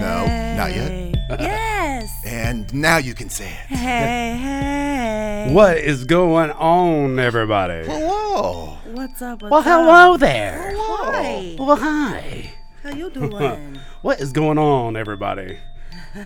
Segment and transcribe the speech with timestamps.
[0.00, 1.14] No, not yet.
[1.40, 2.16] Yes.
[2.26, 3.74] And now you can say it.
[3.76, 5.52] Hey, hey.
[5.52, 7.86] What is going on, everybody?
[7.88, 8.78] Whoa.
[8.92, 9.42] What's up?
[9.42, 9.66] What's Well, up?
[9.66, 10.72] hello there.
[10.76, 11.56] Hi.
[11.58, 12.50] Well, hi.
[12.82, 13.78] How you doing?
[14.02, 15.58] What is going on, everybody?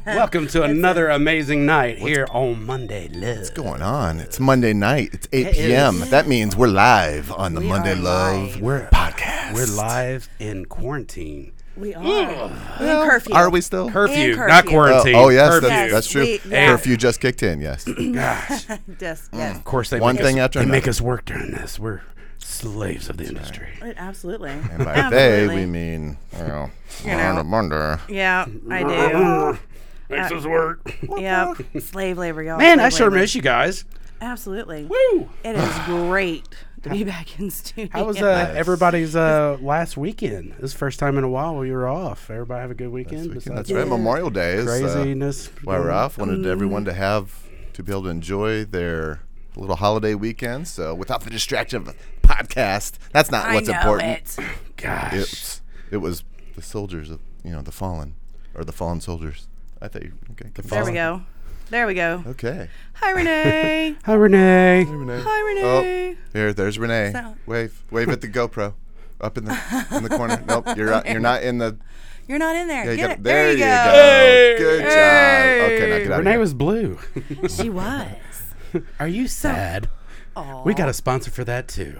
[0.06, 3.36] Welcome to another amazing night here on Monday Love.
[3.38, 4.18] What's going on?
[4.20, 5.10] It's Monday night.
[5.12, 6.02] It's 8 It p.m.
[6.02, 6.10] is.
[6.10, 8.60] That means we're live on the We Monday are Love live.
[8.60, 9.54] We're podcast.
[9.54, 11.52] We're live in quarantine.
[11.76, 12.02] We are.
[12.02, 13.34] We in curfew.
[13.34, 13.90] Are we still?
[13.90, 14.48] Curfew, curfew.
[14.48, 15.14] not Oh, Oh, quarantine.
[15.16, 15.68] oh, yes, curfew.
[15.68, 16.22] that's, that's true.
[16.22, 16.68] we- yeah.
[16.68, 17.84] Curfew just kicked in, yes.
[18.12, 18.66] Gosh.
[19.00, 19.38] Yes, mm.
[19.38, 19.56] yes.
[19.56, 21.78] Of course, they One make thing us, after they make us work during this.
[21.78, 22.02] We're
[22.38, 23.68] slaves of the industry.
[23.82, 24.50] It- Absolutely.
[24.50, 25.46] And by Absolutely.
[25.48, 26.70] they, we mean, you know,
[27.02, 27.42] You know.
[27.42, 28.02] Monday, Monday.
[28.08, 29.58] Yeah, I do.
[30.14, 30.84] Makes uh, us work.
[31.00, 31.16] do.
[31.20, 31.56] Yep.
[31.80, 32.58] Slave labor, y'all.
[32.58, 33.20] Man, Slave I sure labor.
[33.22, 33.84] miss you guys.
[34.20, 34.84] Absolutely.
[34.84, 35.28] Woo!
[35.42, 36.44] It is great
[36.84, 37.88] to be back in studio.
[37.92, 40.52] How was uh, everybody's uh, last weekend?
[40.52, 42.30] This is the first time in a while we were off.
[42.30, 43.32] Everybody have a good weekend.
[43.32, 43.86] That's besides right.
[43.88, 45.48] Memorial Day is uh, craziness.
[45.64, 46.16] why we're off.
[46.18, 46.50] Wanted Mm-hmm.
[46.50, 49.20] everyone to have to be able to enjoy their
[49.56, 50.66] little holiday weekend.
[50.68, 51.94] So without the distraction of a
[52.26, 54.38] podcast, that's not I what's know important.
[54.38, 54.44] it.
[54.76, 55.12] Gosh.
[55.14, 55.60] It,
[55.92, 56.24] it was
[56.56, 58.14] the soldiers of you know the fallen
[58.54, 59.48] or the fallen soldiers.
[59.82, 60.50] I thought you okay.
[60.54, 61.22] The There we go.
[61.70, 62.22] There we go.
[62.26, 62.68] Okay.
[62.94, 63.96] Hi, Renee.
[64.04, 64.84] Hi, Renee.
[64.84, 65.20] Renee.
[65.24, 65.62] Hi, Renee.
[65.64, 67.12] Oh, here, there's Renee.
[67.12, 68.74] So- Wave, wave at the GoPro,
[69.20, 70.42] up in the in the corner.
[70.48, 71.76] Nope, you're not, you're not in the.
[72.28, 72.84] You're not in there.
[72.86, 73.22] Yeah, you Get got- it.
[73.24, 73.64] there, you go.
[73.64, 74.54] Hey.
[74.58, 75.72] Good job.
[75.72, 76.40] Okay, now get out Renee of here.
[76.40, 76.98] was blue.
[77.48, 78.06] She was.
[79.00, 79.88] Are you sad?
[80.64, 81.96] We got a sponsor for that too.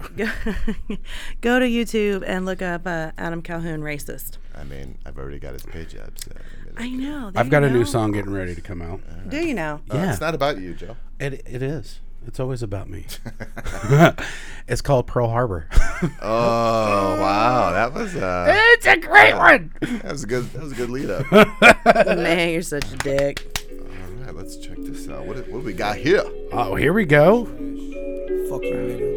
[1.41, 4.37] Go to YouTube and look up uh, Adam Calhoun racist.
[4.53, 6.11] I mean, I've already got his page up.
[6.19, 6.31] So,
[6.77, 7.31] I I know.
[7.35, 8.99] I've got you a new song getting ready to come out.
[9.29, 9.81] Do you know?
[9.91, 10.11] uh, Yeah.
[10.11, 10.95] It's not about you, Joe.
[11.19, 11.99] It, it is.
[12.27, 13.05] It's always about me.
[14.67, 15.67] it's called Pearl Harbor.
[16.21, 19.71] Oh wow, that was uh, it's a great one.
[19.79, 21.31] that was a good that was a good lead up.
[22.17, 23.65] Man, you're such a dick.
[23.71, 25.25] All right, let's check this out.
[25.25, 26.21] What what do we got here?
[26.51, 27.45] Oh, here we go.
[27.45, 27.55] Fuck
[28.63, 29.14] you, nigga.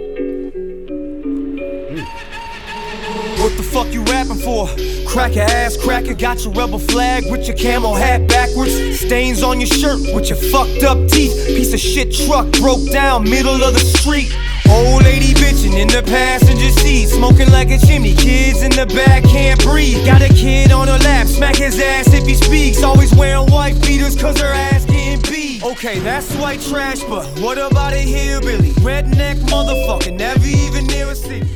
[3.37, 4.69] What the fuck you rapping for?
[5.07, 9.01] Cracker ass cracker, got your rebel flag with your camel hat backwards.
[9.01, 11.47] Stains on your shirt with your fucked up teeth.
[11.47, 14.37] Piece of shit truck broke down, middle of the street.
[14.71, 18.15] Old lady bitching in the passenger seat, smoking like a chimney.
[18.15, 20.05] Kids in the back can't breathe.
[20.05, 22.83] Got a kid on her lap, smack his ass if he speaks.
[22.83, 25.65] Always wearing white beaters cause her ass getting beat.
[25.65, 28.73] Okay, that's white trash, but what about a hillbilly?
[28.85, 31.49] Redneck motherfucker, never even near a city.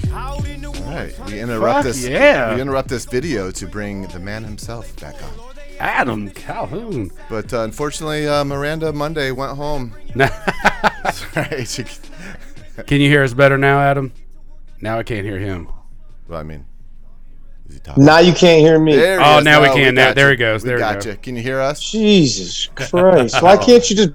[0.95, 2.07] Right, we interrupt Fuck this.
[2.07, 2.55] yeah.
[2.55, 5.31] We interrupt this video to bring the man himself back on.
[5.81, 7.11] Adam Calhoun.
[7.29, 9.95] But uh, unfortunately, uh, Miranda Monday went home.
[10.15, 11.67] right.
[11.67, 11.85] She,
[12.87, 14.13] Can you hear us better now, Adam?
[14.81, 15.69] Now I can't hear him.
[16.29, 16.65] well, I mean,
[17.69, 18.05] is he talking?
[18.05, 18.95] Now you can't hear me.
[18.97, 19.45] There he Oh, is.
[19.45, 19.95] now we No, can.
[19.95, 20.33] Now- got there you.
[20.33, 20.63] he goes.
[20.63, 21.11] We There we got go.
[21.11, 21.17] you.
[21.17, 21.81] Can you hear us?
[21.91, 23.43] Jesus Christ!
[23.43, 24.11] Why can't you just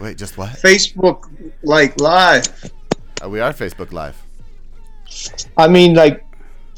[0.00, 0.50] Wait, just what?
[0.50, 1.24] Facebook
[1.62, 2.46] like live?
[3.22, 4.16] Uh, we are Facebook Live.
[5.56, 6.24] I mean, like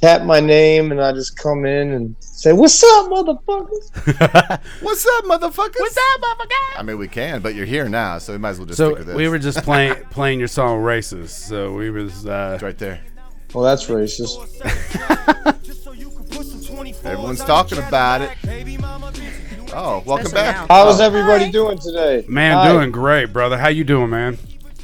[0.00, 5.24] tap my name and I just come in and say, "What's up, motherfuckers?" What's up,
[5.24, 5.74] motherfuckers?
[5.78, 6.78] What's up, motherfuckers?
[6.78, 8.88] I mean, we can, but you're here now, so we might as well just So
[8.88, 9.16] stick with this.
[9.16, 13.00] we were just playing playing your song "Racist." So we was uh, It's right there.
[13.52, 14.36] Well, that's racist.
[17.04, 18.30] Everyone's talking about it.
[19.72, 20.68] Oh, welcome Especially back.
[20.68, 20.84] now.
[20.84, 22.24] How's everybody doing today?
[22.28, 22.72] man Hi.
[22.72, 23.58] doing great, brother.
[23.58, 24.38] How you doing, man?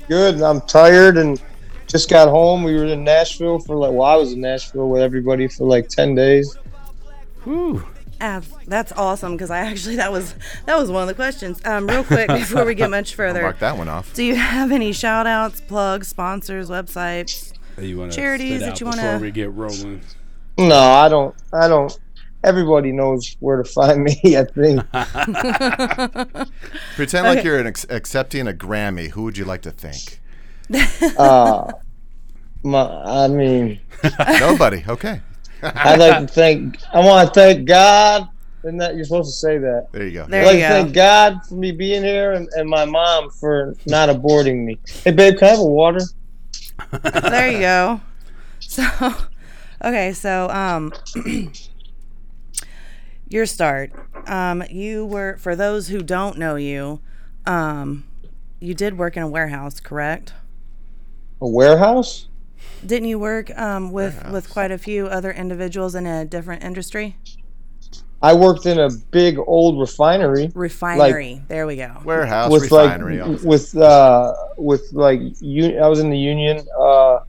[0.08, 0.40] good.
[0.42, 1.40] I'm tired and
[1.86, 2.62] just got home.
[2.62, 5.88] We were in Nashville for like, well, I was in Nashville with everybody for like
[5.88, 6.56] ten days.
[7.44, 7.84] Whew.
[8.20, 11.60] Ah, that's awesome because I actually that was that was one of the questions.
[11.66, 14.14] Um, real quick before we get much I'll further, mark that one off.
[14.14, 17.52] do you have any shout outs, plugs, sponsors, websites?
[17.76, 20.00] Hey, you Charities that you wanna- Before we get rolling.
[20.56, 21.34] No, I don't.
[21.52, 21.96] I don't.
[22.42, 24.18] Everybody knows where to find me.
[24.36, 24.80] I think.
[26.96, 29.10] Pretend like you're an ex- accepting a Grammy.
[29.10, 30.20] Who would you like to thank?
[31.16, 31.72] Uh,
[32.62, 32.82] my,
[33.24, 33.80] I mean,
[34.40, 34.84] Nobody.
[34.88, 35.20] Okay.
[35.62, 36.78] I'd like to thank.
[36.92, 38.28] I want to thank God.
[38.62, 39.88] And that you're supposed to say that.
[39.92, 40.26] There you go.
[40.26, 40.74] There I'd like you to go.
[40.74, 44.78] thank God for me being here and, and my mom for not aborting me.
[45.04, 46.00] Hey, babe, can I have a water?
[47.30, 48.00] there you go.
[48.58, 48.84] So,
[49.84, 50.92] okay, so um,
[53.28, 53.92] your start.
[54.26, 57.00] Um, you were for those who don't know you,
[57.46, 58.04] um,
[58.58, 60.32] you did work in a warehouse, correct?
[61.40, 62.28] A warehouse?
[62.84, 67.16] Didn't you work um, with with quite a few other individuals in a different industry?
[68.22, 71.42] I worked in a big old refinery Refinery.
[71.48, 72.00] there we go.
[72.04, 73.20] Warehouse, with refinery.
[73.20, 77.20] like with uh with like un- I was in the union uh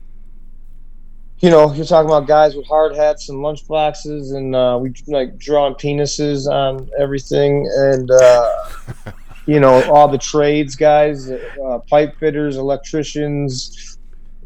[1.40, 4.92] you know, you're talking about guys with hard hats and lunch boxes, and uh, we
[5.06, 8.50] like drawing penises on everything, and uh,
[9.46, 13.97] you know, all the trades guys, uh, pipe fitters, electricians,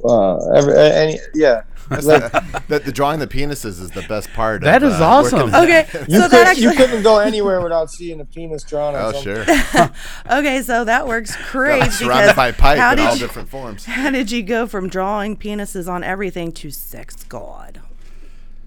[0.04, 1.62] uh, every, any, yeah.
[1.90, 2.32] Like,
[2.68, 4.62] the, the drawing the penises is the best part.
[4.62, 5.54] That of, is uh, awesome.
[5.54, 8.94] Okay, you, so could, that you actually couldn't go anywhere without seeing a penis drawn.
[8.96, 9.44] Oh something.
[9.44, 9.90] sure.
[10.38, 11.92] okay, so that works great.
[11.92, 13.84] Surrounded by pipe how in did all you, different forms.
[13.84, 17.82] How did you go from drawing penises on everything to sex god?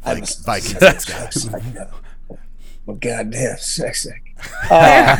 [0.05, 1.49] Like Viking sex guys.
[2.85, 4.07] Well, goddamn sex
[4.69, 5.15] Uh,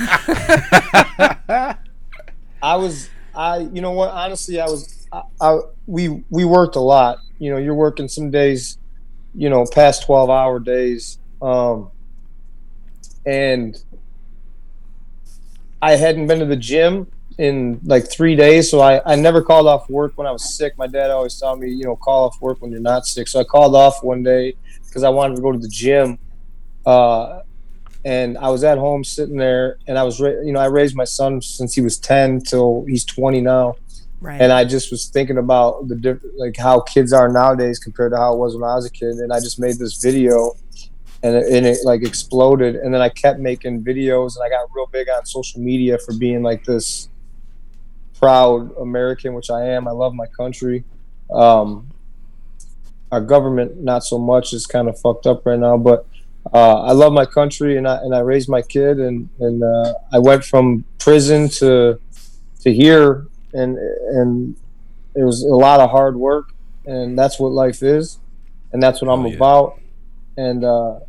[2.62, 4.10] I was, I, you know what?
[4.10, 7.20] Honestly, I was, I, I, we, we worked a lot.
[7.40, 8.78] You know, you're working some days,
[9.34, 11.92] you know, past twelve hour days, um,
[13.26, 13.76] and
[15.82, 19.68] I hadn't been to the gym in like three days, so I, I never called
[19.68, 20.78] off work when I was sick.
[20.78, 23.28] My dad always taught me, you know, call off work when you're not sick.
[23.28, 24.56] So I called off one day
[24.88, 26.18] because I wanted to go to the gym.
[26.86, 27.42] Uh,
[28.06, 31.04] and I was at home sitting there, and I was, you know, I raised my
[31.04, 33.76] son since he was ten till he's twenty now,
[34.22, 34.40] Right.
[34.40, 38.18] and I just was thinking about the diff- like how kids are nowadays compared to
[38.18, 40.54] how it was when I was a kid, and I just made this video,
[41.24, 44.70] and it, and it like exploded, and then I kept making videos, and I got
[44.76, 47.10] real big on social media for being like this
[48.20, 49.88] proud American, which I am.
[49.88, 50.84] I love my country.
[51.34, 51.90] Um,
[53.12, 56.06] our government, not so much, is kind of fucked up right now, but
[56.54, 59.94] uh, I love my country and I and I raised my kid and and uh,
[60.14, 62.00] I went from prison to
[62.62, 64.56] to here and and
[65.16, 66.50] it was a lot of hard work
[66.86, 68.20] and that's what life is
[68.74, 69.36] and that's what I'm Oh, yeah.
[69.36, 69.80] about
[70.38, 71.00] and uh,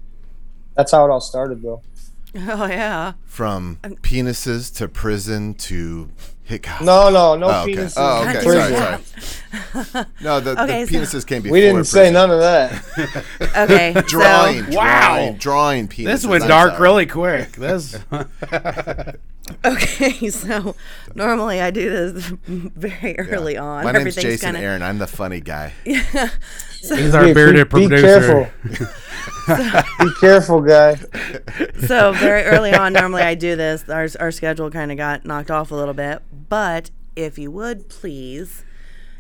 [0.77, 1.83] that's how it all started though.
[2.37, 3.15] oh yeah.
[3.25, 6.11] From penises to prison to
[6.47, 6.85] hit cops.
[6.85, 7.75] No, no, no Oh, okay.
[7.75, 7.95] penises.
[7.97, 8.41] Oh, okay.
[8.41, 10.07] Sorry, sorry.
[10.23, 11.55] No, the, Okay, the so- penises came before.
[11.55, 12.15] We didn't say prison.
[12.15, 12.83] none of that.
[13.57, 13.93] Okay.
[14.07, 15.17] Drawing, So, Wow.
[15.17, 16.05] drawing, drawing penises.
[16.05, 17.53] This went dark really quick.
[17.53, 17.99] This
[19.65, 20.75] okay, so
[21.15, 23.85] normally I do this very early on.
[23.85, 24.83] My name's Jason kinda, Aaron.
[24.83, 25.73] I'm the funny guy.
[25.85, 26.31] Yeah.
[26.83, 28.51] is our bearded be, be producer.
[28.67, 28.87] careful.
[30.01, 30.97] be careful, guy.
[31.87, 35.51] so very early on normally i do this our, our schedule kind of got knocked
[35.53, 38.65] off a little bit but if you would please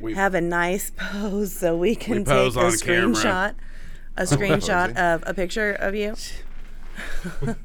[0.00, 3.14] We- have a nice pose so we can take a on camera.
[3.14, 3.55] screenshot
[4.17, 6.14] a screenshot of a picture of you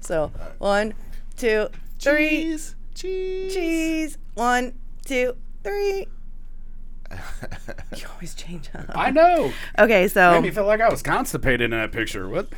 [0.00, 0.94] so one
[1.36, 1.68] two
[1.98, 2.74] three Cheese.
[2.94, 3.54] Cheese.
[3.54, 4.72] cheese one
[5.04, 6.06] two three
[7.96, 9.52] you always change up I know.
[9.78, 12.28] okay so Made me feel like I was constipated in that picture.
[12.28, 12.48] What?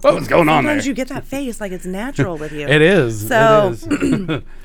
[0.00, 0.72] What was going on there?
[0.72, 3.28] sometimes you get that face like it's natural with you It is.
[3.28, 4.42] So- it is.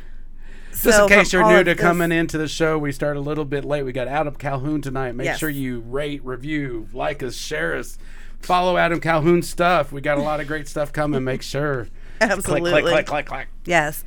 [0.77, 3.19] so Just in case you're new to this- coming into the show, we start a
[3.21, 3.83] little bit late.
[3.83, 5.13] We got Adam Calhoun tonight.
[5.15, 5.39] Make Yes.
[5.39, 7.97] sure you rate, review, like us, share us,
[8.39, 9.91] follow Adam Calhoun's stuff.
[9.91, 11.24] We got a lot of great stuff coming.
[11.24, 11.88] Make sure.
[12.21, 13.47] absolutely Click, click, click, click, click.
[13.65, 14.03] yes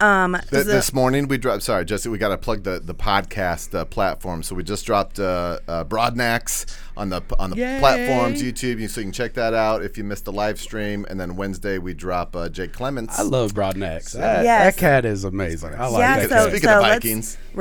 [0.00, 1.62] um Th- so- this morning we dropped.
[1.62, 2.08] Sorry, Jesse.
[2.08, 4.42] We got to plug the the podcast uh, platform.
[4.42, 6.66] So we just dropped uh, uh, Broadnax
[6.96, 7.78] on the on the Yay.
[7.80, 8.88] platforms, YouTube.
[8.90, 11.04] So you can check that out if you missed the live stream.
[11.08, 13.18] And then Wednesday we drop uh, Jake Clements.
[13.18, 14.12] I love Broadnax.
[14.12, 14.74] That, Yes.
[14.76, 15.74] that cat is amazing.
[15.74, 16.42] I like yeah, that so, cat.
[16.50, 17.38] Speaking so of let's- Vikings.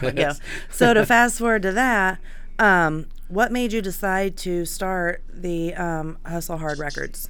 [0.00, 0.32] there we go.
[0.70, 2.18] So to fast forward to that,
[2.58, 7.28] um, what made you decide to start the um, Hustle Hard Records?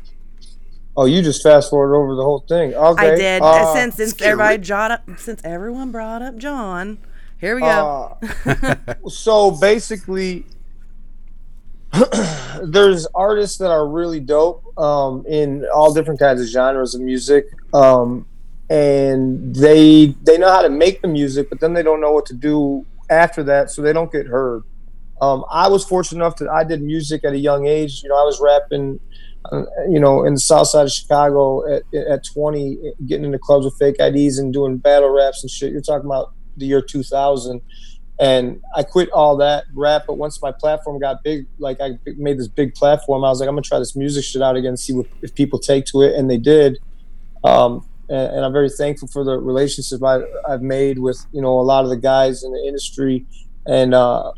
[1.00, 2.74] Oh, you just fast forward over the whole thing.
[2.74, 3.12] Okay.
[3.12, 6.98] I did uh, since since everybody brought up since everyone brought up John.
[7.40, 8.18] Here we go.
[8.44, 10.44] Uh, so basically,
[12.64, 17.46] there's artists that are really dope um, in all different kinds of genres of music,
[17.72, 18.26] um,
[18.68, 22.26] and they they know how to make the music, but then they don't know what
[22.26, 24.64] to do after that, so they don't get heard.
[25.20, 28.02] Um, I was fortunate enough that I did music at a young age.
[28.02, 28.98] You know, I was rapping,
[29.52, 33.64] uh, you know, in the South Side of Chicago at, at 20, getting into clubs
[33.64, 35.72] with fake IDs and doing battle raps and shit.
[35.72, 37.62] You're talking about the year 2000
[38.20, 40.04] and I quit all that rap.
[40.06, 43.48] But once my platform got big, like I made this big platform, I was like,
[43.48, 46.14] I'm gonna try this music shit out again, see what if people take to it,
[46.16, 46.78] and they did.
[47.44, 51.60] Um, and, and I'm very thankful for the relationship I, I've made with you know
[51.60, 53.24] a lot of the guys in the industry,
[53.66, 54.32] and uh,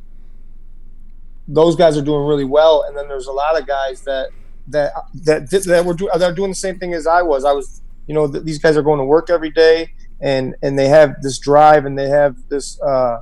[1.49, 2.85] those guys are doing really well.
[2.87, 4.31] And then there's a lot of guys that
[4.71, 4.93] that
[5.25, 7.45] that that were do, that are doing the same thing as I was.
[7.45, 10.79] I was, you know, th- these guys are going to work every day, and and
[10.79, 12.81] they have this drive, and they have this.
[12.81, 13.21] Uh,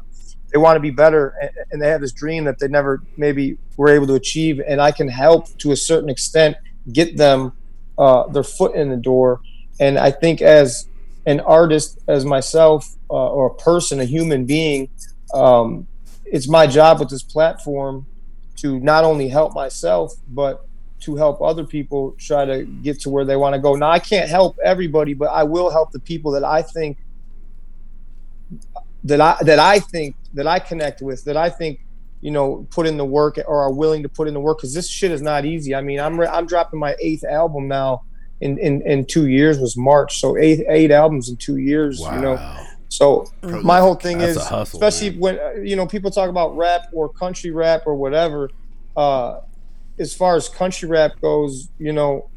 [0.51, 3.59] they want to be better and, and they have this dream that they never maybe
[3.77, 6.57] were able to achieve and i can help to a certain extent
[6.93, 7.53] get them
[7.99, 9.41] uh, their foot in the door
[9.81, 10.89] and i think as
[11.27, 14.89] an artist as myself uh, or a person a human being
[15.35, 15.87] um,
[16.25, 18.07] it's my job with this platform
[18.57, 20.67] to not only help myself but
[21.01, 23.75] to help other people try to get to where they want to go.
[23.75, 26.99] Now I can't help everybody, but I will help the people that I think
[29.05, 31.81] that I that I think that I connect with, that I think
[32.21, 34.75] you know put in the work or are willing to put in the work because
[34.75, 35.75] this shit is not easy.
[35.75, 38.03] I mean, I'm re- I'm dropping my eighth album now
[38.41, 42.01] in in in two years was March, so eight eight albums in two years.
[42.01, 42.67] You know, Wow.
[42.89, 45.21] so my whole thing is, hustle, especially man.
[45.21, 48.51] when you know people talk about rap or country rap or whatever.
[48.97, 49.41] Uh,
[49.99, 52.29] as far as country rap goes, you know,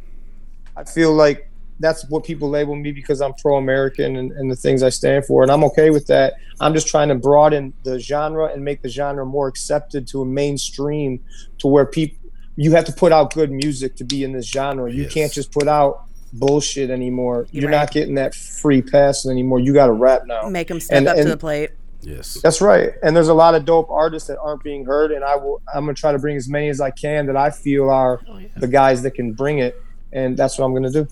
[0.75, 1.47] I feel like
[1.79, 5.41] that's what people label me because I'm pro-American and, and the things I stand for,
[5.41, 6.35] and I'm okay with that.
[6.59, 10.25] I'm just trying to broaden the genre and make the genre more accepted to a
[10.25, 11.19] mainstream,
[11.59, 12.17] to where people
[12.57, 14.91] you have to put out good music to be in this genre.
[14.91, 15.13] You Yes.
[15.13, 16.03] can't just put out
[16.33, 17.47] bullshit anymore.
[17.51, 17.77] You're right.
[17.77, 19.59] not getting that free pass anymore.
[19.59, 20.47] You got to rap now.
[20.49, 21.71] Make them step And- up and- to the plate.
[22.01, 22.39] Yes.
[22.41, 22.91] That's right.
[23.03, 25.61] And there's a lot of dope artists that aren't being heard, and I will.
[25.73, 28.39] I'm gonna try to bring as many as I can that I feel are oh,
[28.57, 29.81] the guys that can bring it,
[30.11, 31.07] and that's what I'm gonna do.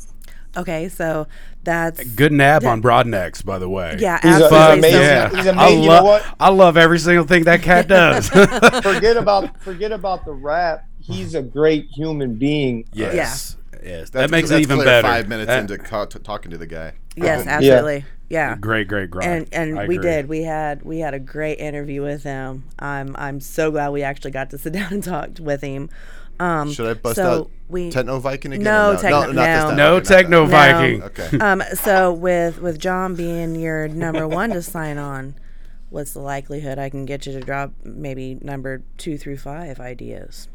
[0.58, 1.28] Okay, so
[1.64, 3.98] that's Good nab on Broadnax, by the way.
[4.00, 4.78] yeah, He's a- he's absolutely.
[4.80, 5.02] amazing.
[5.02, 5.30] Yeah.
[5.30, 5.60] He's amazing.
[5.60, 6.36] I, You know love, what?
[6.40, 8.30] I love every single thing that cat does.
[8.84, 10.86] Forget about forget about the rap.
[11.00, 12.86] He's a great human being.
[12.94, 13.14] yes.
[13.14, 13.56] Yes.
[13.82, 15.08] That's- That makes it even clear better.
[15.08, 16.94] Five minutes That- into co- t- talking to the guy.
[17.16, 17.98] Yes, absolutely.
[17.98, 18.04] Yeah.
[18.30, 19.28] Yeah great, great, great.
[19.28, 20.10] And and I we agree.
[20.10, 20.30] did.
[20.30, 22.66] We had we had a great interview with him.
[22.78, 25.90] I'm I'm so glad we actually got to sit down and talk with him.
[26.40, 28.64] Um, Should I bust so out we Techno Viking again?
[28.64, 29.68] No, or Techno- not this no.
[29.68, 29.76] time.
[29.76, 30.80] No Okay, not techno that.
[30.80, 31.04] Viking.
[31.04, 31.38] Okay.
[31.42, 35.36] um so with with John being your number one to sign on,
[35.90, 40.48] what's the likelihood I can get you to drop maybe number two through five ideas?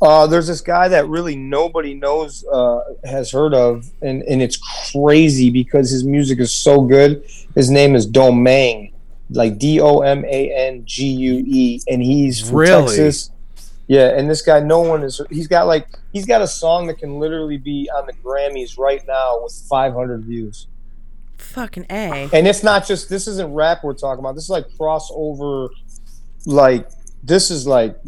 [0.00, 4.56] Uh, there's this guy that really nobody knows uh, has heard of, and and it's
[4.92, 7.24] crazy because his music is so good.
[7.54, 8.92] His name is Domain,
[9.30, 12.86] like D O M A N G U E, and he's from Really?
[12.96, 13.30] Texas.
[13.88, 15.20] Yeah, and this guy, no one is.
[15.30, 19.02] He's got like he's got a song that can literally be on the Grammys right
[19.08, 20.68] now with 500 views.
[21.38, 22.28] Fucking a.
[22.32, 24.34] And it's not just this isn't rap we're talking about.
[24.34, 25.70] This is like crossover.
[26.46, 26.90] Like
[27.22, 27.98] this is like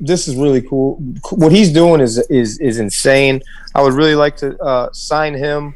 [0.00, 0.96] this is really cool.
[1.30, 3.42] What he's doing is is is insane.
[3.74, 5.74] I would really like to uh, sign him.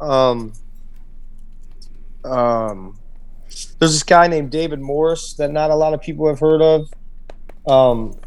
[0.00, 0.52] Um,
[2.24, 2.98] um,
[3.78, 6.90] there's this guy named David Morris that not a lot of people have heard of.
[7.66, 8.18] Um,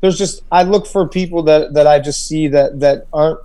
[0.00, 3.40] there's just I look for people that that I just see that that aren't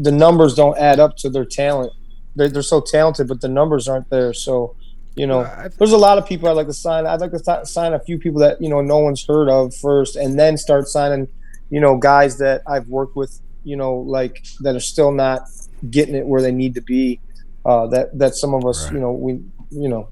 [0.00, 1.92] the numbers don't add up to their talent.
[2.34, 4.32] They're, they're so talented, but the numbers aren't there.
[4.32, 4.74] So,
[5.16, 7.06] you know, I- there's a lot of people I'd like to sign.
[7.06, 9.74] I'd like to th- sign a few people that you know no one's heard of
[9.74, 11.28] first, and then start signing,
[11.70, 15.42] you know, guys that I've worked with, you know, like that are still not
[15.90, 17.20] getting it where they need to be.
[17.64, 18.94] Uh, that that some of us, Right.
[18.94, 19.32] you know, we,
[19.70, 20.08] you know,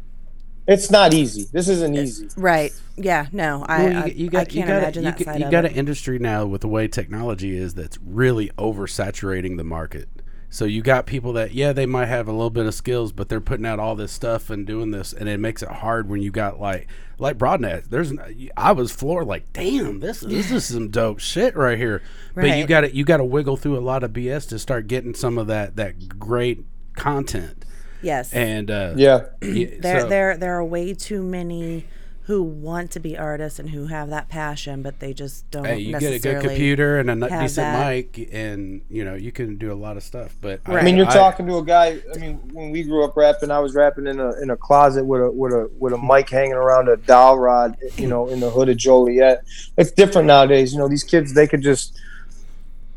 [0.67, 1.47] it's not easy.
[1.51, 2.29] This isn't easy.
[2.37, 2.73] Right.
[2.97, 3.27] Yeah.
[3.33, 3.65] No.
[3.67, 5.65] I Well, I, I can't you got imagine you, that got- side you of got
[5.65, 5.71] it.
[5.73, 10.09] an industry now with the way technology is that's really oversaturating the market.
[10.51, 13.29] So you got people that yeah they might have a little bit of skills, but
[13.29, 16.23] they're putting out all this stuff and doing this, and it makes it hard when
[16.23, 16.89] you got like
[17.19, 17.85] like Broadnax.
[17.91, 18.13] There's
[18.57, 22.03] I was floored like damn this this is some dope shit right here.
[22.35, 24.87] But you got to you got to wiggle through a lot of BS to start
[24.87, 26.65] getting some of that that great
[26.97, 27.65] content.
[28.01, 28.33] yes.
[28.33, 29.27] And uh, Yeah.
[29.41, 31.85] there so- there there are way too many
[32.29, 35.79] who want to be artists and who have that passion, but they just don't Hey,
[35.79, 37.89] you get a good computer and a n- decent that.
[37.89, 40.37] mic, and you know you can do a lot of stuff.
[40.39, 41.99] But I mean, you're talking to a guy.
[42.15, 45.07] I mean, when we grew up rapping, I was rapping in a in a closet
[45.07, 48.41] with a with a with a mic hanging around a dowel rod, you know, in
[48.41, 49.43] the hood of Joliet.
[49.79, 50.75] It's different nowadays.
[50.75, 51.99] You know, these kids they could just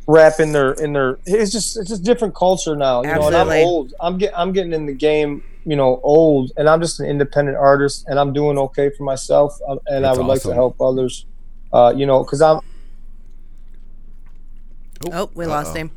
[0.08, 1.20] rap in their in their.
[1.26, 3.02] It's just it's just different culture now.
[3.02, 3.94] You know, and I'm old.
[4.02, 5.42] I'm get I'm getting in the game.
[5.64, 9.58] You know, old, and I'm just an independent artist, and I'm doing okay for myself,
[9.68, 11.26] uh, and I That's would like to help others.
[11.72, 12.60] Uh, you know, because I'm
[15.12, 15.92] Oh, we lost him.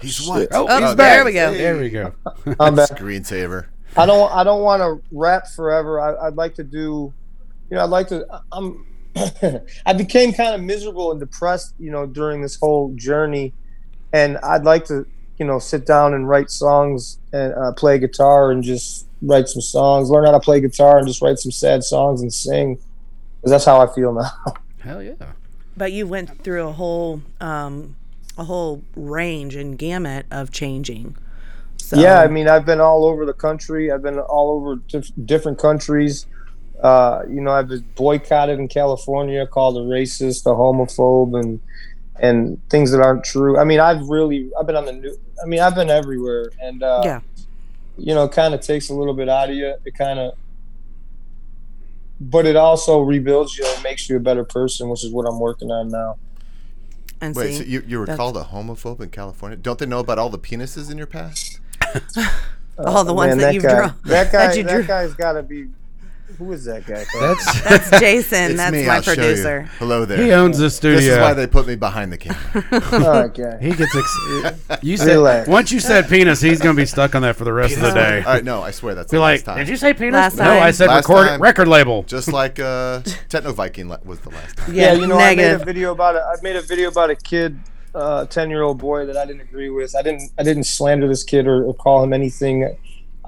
[0.00, 0.48] He's what?
[0.52, 1.52] Oh, Oh, he's there we go.
[1.52, 2.12] There we go.
[2.60, 2.90] I'm back.
[2.90, 3.66] Screensaver.
[3.96, 6.00] I don't I don't want to rap forever.
[6.00, 7.12] I, I'd like to do,
[7.70, 8.26] you know, I'd like to.
[8.52, 8.84] I'm.
[9.86, 13.52] I became kind of miserable and depressed, you know, during this whole journey,
[14.12, 15.06] and I'd like to,
[15.38, 19.62] you know, sit down and write songs and uh, play guitar and just write some
[19.62, 22.76] songs, learn how to play guitar and just write some sad songs and sing,
[23.42, 24.30] 'Cause that's how I feel now.
[24.80, 25.14] Hell yeah.
[25.76, 27.94] But you went through a whole um,
[28.36, 31.16] a whole range and gamut of changing.
[31.76, 33.90] So, Yeah, I mean, I've been all over the country.
[33.92, 36.26] I've been all over dif- different countries.
[36.82, 41.60] Uh, you know, I've been boycotted in California, called a racist, a homophobe, and
[42.20, 43.58] and things that aren't true.
[43.58, 45.16] I mean, I've really, I've been on the new.
[45.42, 47.20] I mean, I've been everywhere, and uh, uh, yeah,
[47.96, 49.74] you know, it kind of takes a little bit out of you.
[49.84, 50.34] It kind of,
[52.20, 55.38] but it also rebuilds you and makes you a better person, which is what I'm
[55.38, 56.16] working on now.
[57.20, 59.56] And Wait, see, so you, you were that's- called a homophobe in California?
[59.56, 61.58] Don't they know about all the penises in your past?
[62.78, 63.94] all the ones Man, that, you've guy, drawn.
[64.04, 64.82] That guy, that you that drew.
[64.84, 65.68] guy's got to be.
[66.36, 67.04] Who is that guy?
[67.18, 68.50] That's That's Jason.
[68.50, 68.86] It's that's me.
[68.86, 69.62] my I'll producer.
[69.78, 70.22] Hello there.
[70.22, 70.98] he owns the studio.
[70.98, 72.64] this is why they put me behind the camera.
[73.30, 73.58] okay.
[73.62, 75.48] He gets ex- you said Relax.
[75.48, 77.92] once you said penis, he's gonna be stuck on that for the rest of the
[77.92, 78.18] day.
[78.22, 79.58] All right, no, I swear that's Be the like, last time.
[79.58, 80.12] did you say penis?
[80.12, 81.40] Last no, I said Last record time.
[81.42, 82.02] record label.
[82.02, 84.74] Just like uh, Techno Viking was the last time.
[84.74, 86.22] Yeah, you know, I made a video about it.
[86.22, 87.58] I made a video about a kid,
[87.94, 89.96] uh, ten year old boy that I didn't agree with.
[89.96, 92.76] I didn't I didn't slander this kid or, or call him anything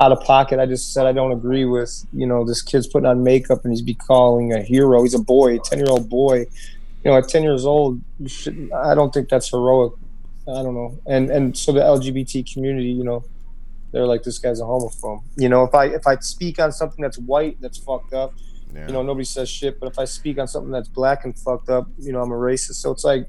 [0.00, 0.58] out of pocket.
[0.58, 3.72] I just said I don't agree with you know this kid's putting on makeup and
[3.72, 5.02] he's be calling a hero.
[5.02, 6.46] He's a boy, ten year old boy.
[7.04, 9.92] You know, at ten years old, you should, I don't think that's heroic.
[10.48, 10.98] I don't know.
[11.06, 13.24] And and so the LGBT community, you know,
[13.92, 15.22] they're like this guy's a homophobe.
[15.36, 18.32] You know, if I if I speak on something that's white, that's fucked up
[18.74, 18.86] Yeah.
[18.86, 21.68] you know nobody says shit but if i speak on something that's black and fucked
[21.68, 23.26] up you know i'm a racist so it's like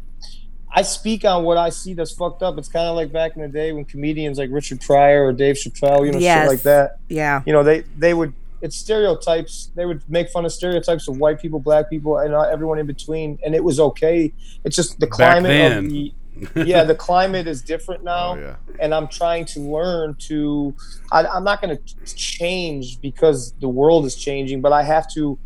[0.73, 3.41] i speak on what i see that's fucked up it's kind of like back in
[3.41, 6.43] the day when comedians like richard pryor or dave chappelle you know Yes.
[6.43, 7.41] shit like that Yeah.
[7.45, 11.39] you know they they would it's stereotypes they would make fun of stereotypes of white
[11.41, 14.31] people black people and uh, everyone in between and it was okay
[14.63, 16.13] it's just the climate of the
[16.65, 18.55] yeah the climate is different now oh yeah.
[18.79, 20.73] and I'm trying to learn to.
[21.11, 25.37] I, I'm not going to change because the world is changing, but I have to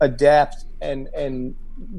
[0.00, 1.54] adapt and and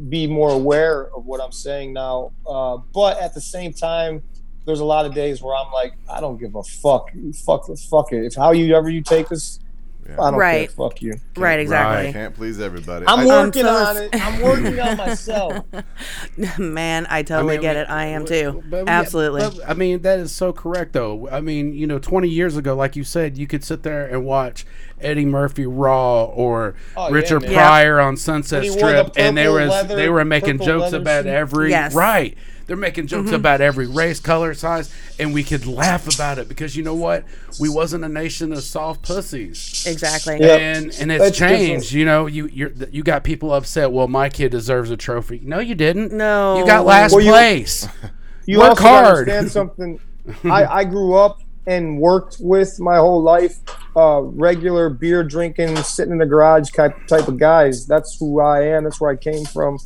[0.10, 2.32] be more aware of what I'm saying now.
[2.48, 4.24] Uh, but at the same time,
[4.66, 7.10] there's a lot of days where I'm like, I don't give a fuck.
[7.46, 8.26] Fuck, fuck it.
[8.26, 9.60] If how you ever you take this.
[10.10, 10.68] I don't Right.
[10.68, 10.76] care.
[10.76, 11.14] Fuck you.
[11.38, 11.60] Right.
[11.60, 12.10] Exactly.
[12.10, 13.06] I can't please everybody.
[13.08, 14.10] I'm I- working so on it.
[14.14, 15.66] I'm working on myself.
[16.58, 17.90] Man, I totally mean, get we- it.
[17.90, 18.64] I am too.
[18.70, 19.42] but yeah, Absolutely.
[19.42, 21.30] but, I mean, that is so correct, though.
[21.30, 24.26] I mean, you know, 20 years ago, like you said, you could sit there and
[24.26, 24.66] watch
[25.00, 27.54] Eddie Murphy Raw or Oh, Richard man.
[27.54, 30.60] Pryor on Sunset When he the Strip, and they purple were leather- they were making
[30.60, 31.30] jokes about suit.
[31.34, 31.94] every Yes.
[31.96, 32.38] right.
[32.72, 33.36] They're making jokes Mm-hmm.
[33.36, 37.26] about every race, color, size, and we could laugh about it because you know what?
[37.60, 39.84] We wasn't a nation of soft pussies.
[39.86, 40.38] exactly.
[40.40, 40.56] Yeah.
[40.56, 41.58] And and it's That's different.
[41.58, 41.92] changed.
[41.92, 43.92] You know, you you you got people upset.
[43.92, 45.42] Well, my kid deserves a trophy.
[45.44, 46.14] No, you didn't.
[46.14, 46.60] No.
[46.60, 47.90] you got last Well, you- place.
[48.46, 49.18] you Work also gotta hard.
[49.30, 50.00] understand something.
[50.46, 53.58] I, I grew up and worked with my whole life
[53.98, 57.86] uh, regular beer drinking, sitting in the garage type type of guys.
[57.86, 58.86] That's who I am.
[58.86, 59.78] That's where I came from.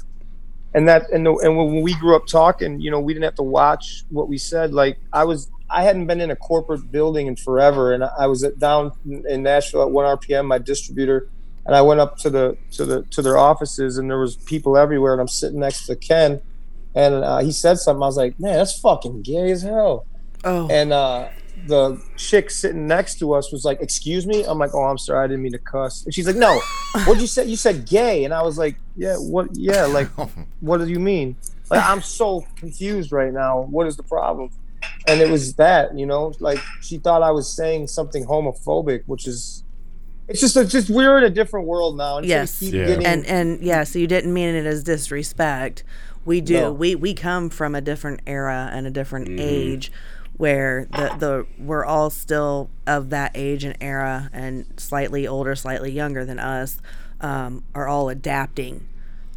[0.75, 3.35] And that and the, and when we grew up talking, you know, we didn't have
[3.35, 4.73] to watch what we said.
[4.73, 8.43] Like I was, I hadn't been in a corporate building in forever, and I was
[8.43, 11.29] at, down in Nashville at one RPM, my distributor,
[11.65, 14.75] and I went up to the to the to their offices, and there was people
[14.75, 16.41] everywhere, and I'm sitting next to Ken,
[16.93, 18.03] and uh, he said something.
[18.03, 20.05] I was like, man, that's fucking gay as hell.
[20.43, 20.67] Oh.
[20.69, 21.29] And uh,
[21.67, 25.23] the chick sitting next to us was like, "Excuse me." I'm like, "Oh, I'm sorry,
[25.23, 26.59] I didn't mean to cuss." And she's like, "No,
[27.05, 27.45] what'd you say?
[27.45, 29.49] You said gay." And I was like, "Yeah, what?
[29.53, 30.07] Yeah, like,
[30.59, 31.35] what do you mean?"
[31.69, 33.61] Like, I'm so confused right now.
[33.61, 34.51] What is the problem?
[35.07, 39.27] And it was that, you know, like she thought I was saying something homophobic, which
[39.27, 39.63] is,
[40.27, 42.17] it's just, it's just we're in a different world now.
[42.17, 42.59] And Yes.
[42.59, 42.85] keep Yeah.
[42.87, 45.83] getting- and and yeah, so you didn't mean it as disrespect.
[46.23, 46.53] We do.
[46.53, 46.73] No.
[46.73, 49.39] We we come from a different era and a different mm-hmm.
[49.39, 49.91] age
[50.37, 55.91] where the the we're all still of that age and era and slightly older, slightly
[55.91, 56.77] younger than us,
[57.21, 58.85] um, are all adapting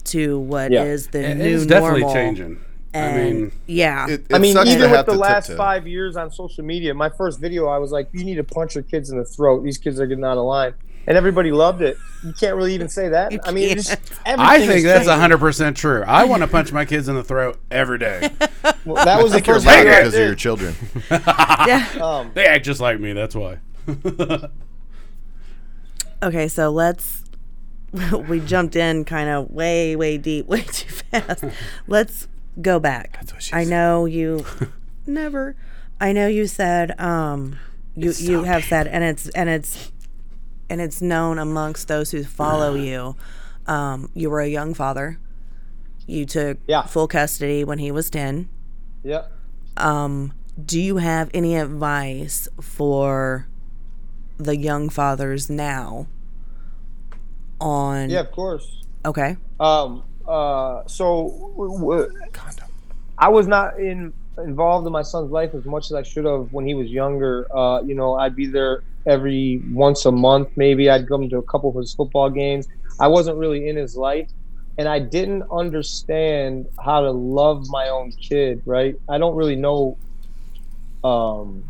[0.05, 1.11] to what is Yeah.
[1.13, 2.15] the It- new it's definitely normal.
[2.15, 2.59] changing.
[2.95, 5.59] I mean, yeah, It, I mean, even with the to last tiptoe.
[5.59, 8.75] five years on social media, my first video, I was like, "You need to punch
[8.75, 9.63] your kids in the throat.
[9.63, 10.73] These kids are getting out of line,"
[11.09, 11.97] and everybody loved it.
[12.23, 13.33] You can't really even say that.
[13.33, 14.13] You I mean, it's just.
[14.27, 16.05] I think that's hundred percent true.
[16.07, 18.31] I want to punch my kids in the throat every day.
[18.85, 20.75] Well, that was I the think you're first lucky video I because of your children.
[21.11, 21.89] yeah.
[22.01, 23.13] Um, they act just like me.
[23.13, 23.59] That's why.
[26.21, 27.23] Okay, so let's.
[28.29, 31.45] we jumped in kind of way, way deep, way too fast.
[31.87, 32.27] let's
[32.61, 33.19] go back.
[33.33, 33.71] what she I said.
[33.71, 34.45] know you.
[35.07, 35.55] never.
[36.01, 36.99] I know you said.
[37.01, 37.57] Um,
[37.95, 39.93] you you have said, and it's and it's,
[40.71, 43.17] and it's known amongst those who follow you.
[43.67, 45.19] Um, you were a young father.
[46.07, 46.83] You took Yeah.
[46.83, 48.49] full custody when he was ten.
[49.05, 49.25] yeah.
[49.77, 53.47] Um, do you have any advice for
[54.39, 56.09] the young fathers now
[57.61, 58.83] on Yeah, of course.
[59.05, 62.13] okay Um, uh, so w- w-
[63.19, 66.53] I was not in involved in my son's life as much as I should have
[66.53, 67.47] when he was younger.
[67.57, 70.89] Uh, you know, I'd be there every once a month, maybe.
[70.91, 72.67] I'd come to a couple of his football games.
[73.01, 74.29] I wasn't really in his life,
[74.77, 78.63] and I didn't understand how to love my own kid.
[78.67, 78.95] Right?
[79.09, 79.99] I don't really know.
[81.05, 81.65] Um,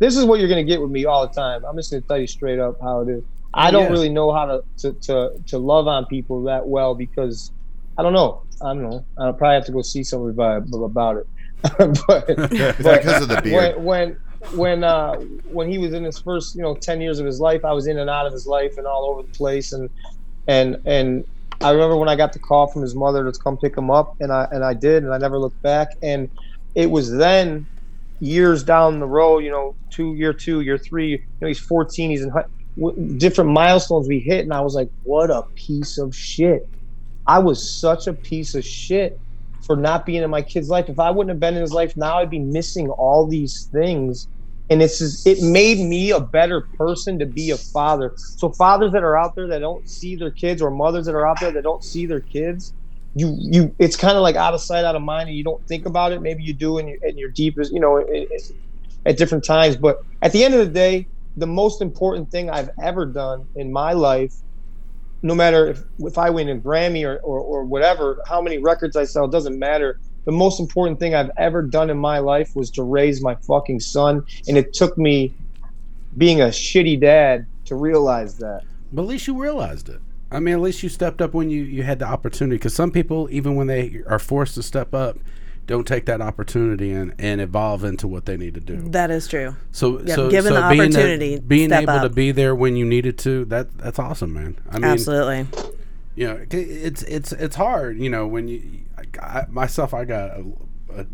[0.00, 1.64] this is what you're gonna get with me all the time.
[1.64, 3.22] I'm just gonna tell you straight up how it is.
[3.54, 3.90] I don't Yeah.
[3.90, 7.50] really know how to, to to to love on people that well because
[7.96, 8.42] I don't know.
[8.62, 9.04] I don't know.
[9.18, 11.26] I'll probably have to go see somebody about, about it.
[12.06, 13.76] but because of the beard.
[13.76, 14.16] when when
[14.54, 17.64] when uh when he was in his first you know 10 years of his life
[17.64, 19.72] i was in and out of his life and all over the place.
[19.72, 19.90] And
[20.46, 21.24] and and
[21.62, 24.14] i remember when i got the call from his mother to come pick him up
[24.20, 25.88] and i and i did and i never looked back.
[26.02, 26.30] And
[26.74, 27.66] it was then
[28.20, 32.10] years down the road you know two year two year three you know he's 14
[32.10, 36.62] he's in different milestones we hit and i was like what a piece of shit.
[37.26, 39.20] I was such a piece of shit
[39.68, 40.88] for not being in my kid's life.
[40.88, 44.26] If I wouldn't have been in his life now, I'd be missing all these things.
[44.70, 48.14] And it's just, it made me a better person to be a father.
[48.16, 51.26] So fathers that are out there that don't see their kids, or mothers that are
[51.26, 52.74] out there that don't see their kids,
[53.14, 55.62] you you it's kind of like out of sight, out of mind, and you don't
[55.66, 56.20] think about it.
[56.20, 58.42] Maybe you do in your, in your deepest, you know, it, it,
[59.06, 59.76] at different times.
[59.76, 63.72] But at the end of the day, the most important thing I've ever done in
[63.72, 64.34] my life
[65.22, 68.96] no matter if, if I win a Grammy or, or, or whatever, how many records
[68.96, 69.98] I sell, doesn't matter.
[70.24, 73.80] The most important thing I've ever done in my life was to raise my fucking
[73.80, 74.24] son.
[74.46, 75.32] And it took me
[76.16, 78.62] being a shitty dad to realize that.
[78.92, 80.00] But at least you realized it.
[80.30, 82.56] I mean, at least you stepped up when you, you had the opportunity.
[82.56, 85.18] Because some people, even when they are forced to step up,
[85.68, 88.80] don't take that opportunity and, and evolve into what they need to do.
[88.90, 89.54] That is true.
[89.70, 92.74] So, Yep, so, given so the being, opportunity, being step able to be there when
[92.74, 94.58] you needed to, that that's awesome, man.
[94.70, 95.46] I mean, Absolutely.
[96.16, 97.98] you know, it's it's it's hard.
[97.98, 98.62] You know, when you
[99.22, 100.44] I, myself, I got a,
[100.94, 101.06] a, a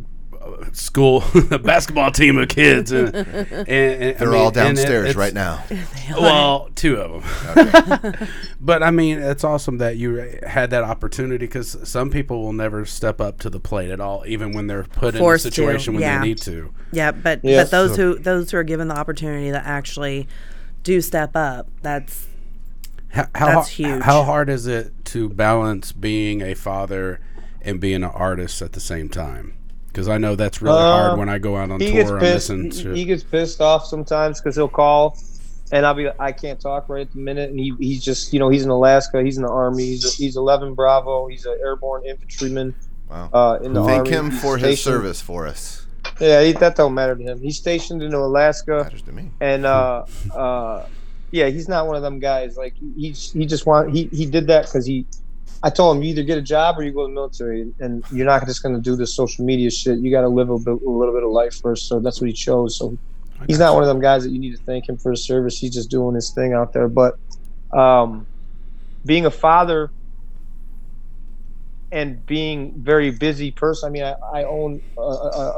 [0.72, 3.26] school a basketball team of kids, and, and,
[3.68, 5.64] and They're mean, all and it- downstairs right now.
[6.10, 8.28] well, two of them.
[8.60, 12.84] but I mean, it's awesome that you had that opportunity because some people will never
[12.84, 15.64] step up to the plate at all, even when they're put Forced in to, a
[15.64, 16.18] situation when yeah.
[16.20, 16.72] they need to.
[16.92, 17.62] Yeah, but Yeah.
[17.62, 20.28] but those who those who are given the opportunity to actually
[20.82, 22.26] do step up, that's
[23.08, 24.02] How, how, That's huge.
[24.02, 27.20] How hard is it to balance being a father
[27.62, 29.54] and being an artist at the same time?
[29.94, 32.18] Because I know that's really Uh, hard when I go out on He gets tour.
[32.18, 32.96] I'm missing He, shit.
[32.96, 35.16] he gets pissed off sometimes because he'll call,
[35.70, 38.32] and I'll be like, I can't talk right at the minute, and he, he's just
[38.32, 41.56] you know he's in Alaska, he's in the army, he's he's 11 Bravo, he's an
[41.62, 42.74] airborne infantryman
[43.08, 43.30] Wow.
[43.32, 44.10] uh, in the Thank army.
[44.10, 45.86] him He's for his stationed- service for us.
[46.20, 47.40] Yeah, he, that don't matter to him.
[47.40, 48.82] He's stationed in Alaska.
[48.82, 49.30] Matters to me.
[49.40, 50.04] and uh
[50.34, 50.86] uh
[51.30, 54.46] yeah he's not one of them guys like he he just want he he did
[54.48, 55.06] that because he
[55.64, 58.04] i told him you either get a job or you go to the military and
[58.12, 60.58] you're not just going to do this social media shit you got to live a,
[60.58, 62.96] bit, a little bit of life first so that's what he chose so
[63.48, 65.58] he's not one of them guys that you need to thank him for his service
[65.58, 67.18] he's just doing his thing out there but
[67.72, 68.26] um
[69.04, 69.90] being a father
[71.94, 73.86] and being very busy person.
[73.86, 75.00] I mean, I, I own a,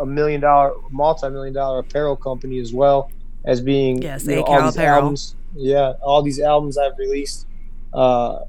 [0.01, 3.11] a, million dollar, multi-million dollar apparel company as well
[3.47, 5.01] as being Yes, you know, all these Apparel.
[5.01, 5.35] albums.
[5.55, 7.47] Yeah, all these albums I've released.
[7.95, 8.41] Uh,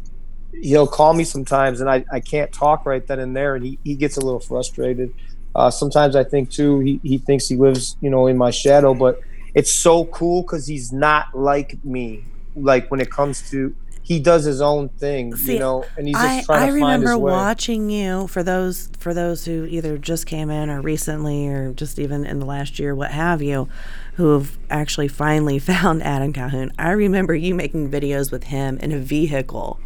[0.53, 3.79] he'll call me sometimes, and I, I can't talk right then and there, and he,
[3.83, 5.13] he gets a little frustrated.
[5.55, 8.93] Uh, sometimes I think too he, he thinks he lives you know in my shadow,
[8.93, 9.19] but
[9.55, 12.23] it's so cool because he's not like me.
[12.55, 13.75] Like when it comes to
[14.07, 16.71] he does his own thing, See, you know, and he's just I, trying I to
[16.71, 17.31] find remember his way.
[17.31, 21.99] watching you for those for those who either just came in or recently or just
[21.99, 23.67] even in the last year, what have you,
[24.13, 26.71] who have actually finally found Adam Calhoun.
[26.79, 29.79] I remember you making videos with him in a vehicle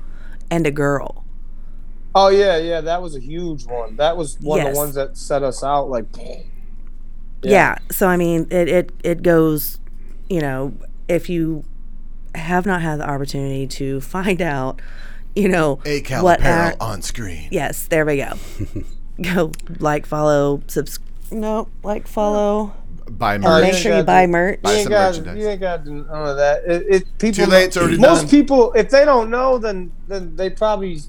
[0.52, 1.26] and a girl.
[2.14, 3.96] Oh yeah, yeah, that was a huge one.
[3.96, 5.90] That was one of the ones that set us out.
[5.90, 6.06] Like,
[7.42, 7.78] Yeah.
[7.90, 9.80] So I mean, it, it it goes,
[10.30, 10.74] you know,
[11.08, 11.64] if you
[12.36, 14.82] have not had the opportunity to find out,
[15.36, 17.48] you know, A Cal what apparel act- on screen.
[17.50, 18.34] Yes, there we go.
[19.22, 21.00] go like, follow, subs.
[21.32, 22.74] No, like, follow,
[23.18, 23.64] Buy merch.
[23.64, 24.62] make sure you buy merch.
[24.62, 25.38] Buy you ain't some got, merchandise.
[25.38, 26.64] you ain't got none of that.
[26.66, 27.46] It, it people.
[27.46, 28.30] Too late, it's already most done.
[28.30, 31.00] people, if they don't know, then then they probably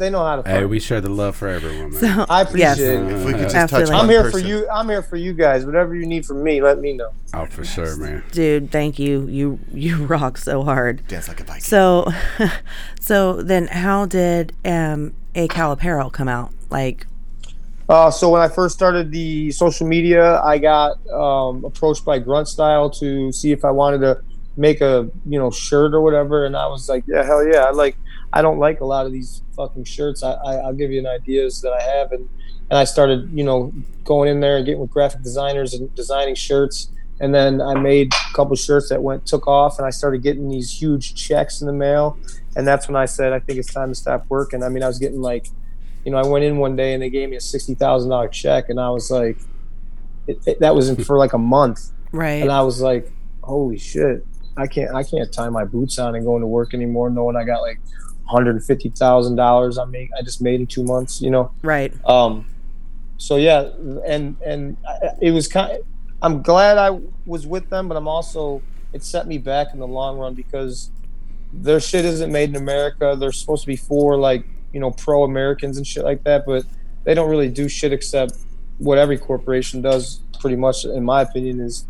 [0.00, 0.48] they know how to.
[0.48, 2.00] Hey, we share the love for everyone, man.
[2.00, 2.78] So, I appreciate yes.
[2.78, 3.12] it.
[3.12, 3.92] If we could just Absolutely.
[3.92, 4.40] touch I'm here person.
[4.40, 4.68] for you.
[4.68, 5.64] I'm here for you guys.
[5.64, 7.12] Whatever you need from me, let me know.
[7.34, 8.24] oh, for sure, man.
[8.32, 9.26] dude, thank you.
[9.26, 11.06] You you rock so hard.
[11.06, 11.62] Dance like a Viking.
[11.62, 12.06] So,
[13.00, 16.52] so then how did um a Cal Apparel come out?
[16.70, 17.06] Like,
[17.90, 22.46] Uh, so when I first started the social media, I got um, approached by Grunt
[22.46, 24.22] Style to see if I wanted to
[24.56, 27.64] make a you know shirt or whatever, and I was like, yeah, hell yeah.
[27.64, 27.96] I like
[28.32, 30.22] I don't like a lot of these fucking shirts.
[30.22, 32.28] I, I I'll give you an ideas that I have, and
[32.70, 33.72] and I started you know
[34.04, 36.92] going in there and getting with graphic designers and designing shirts.
[37.18, 40.48] And then I made a couple shirts that went took off, and I started getting
[40.48, 42.16] these huge checks in the mail.
[42.54, 44.62] And that's when I said, I think it's time to stop working.
[44.62, 45.48] I mean, I was getting like
[46.04, 48.28] you know, I went in one day and they gave me a sixty thousand dollar
[48.28, 49.38] check, and I was like,
[50.26, 52.42] it, it, that was for like a month, right?
[52.42, 53.10] and I was like,
[53.42, 54.26] holy shit.
[54.56, 57.44] I can't I can't tie my boots on and go into work anymore, knowing I
[57.44, 57.80] got like
[58.24, 61.20] hundred and fifty thousand dollars I make I just made in two months.
[61.20, 61.52] You know.
[61.62, 61.92] Right.
[62.04, 62.46] Um.
[63.16, 63.70] So yeah,
[64.06, 64.76] and and
[65.20, 65.78] it was kind.
[66.22, 69.86] I'm glad I was with them, but I'm also it set me back in the
[69.86, 70.90] long run because
[71.52, 73.16] their shit isn't made in America.
[73.18, 76.64] They're supposed to be for like you know pro Americans and shit like that, but
[77.04, 78.36] they don't really do shit except
[78.78, 80.20] what every corporation does.
[80.40, 81.84] Pretty much, in my opinion, is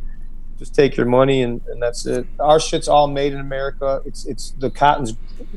[0.59, 2.27] just take your money and, and that's it.
[2.39, 4.03] Our shit's all made in America.
[4.05, 5.15] It's it's the cotton's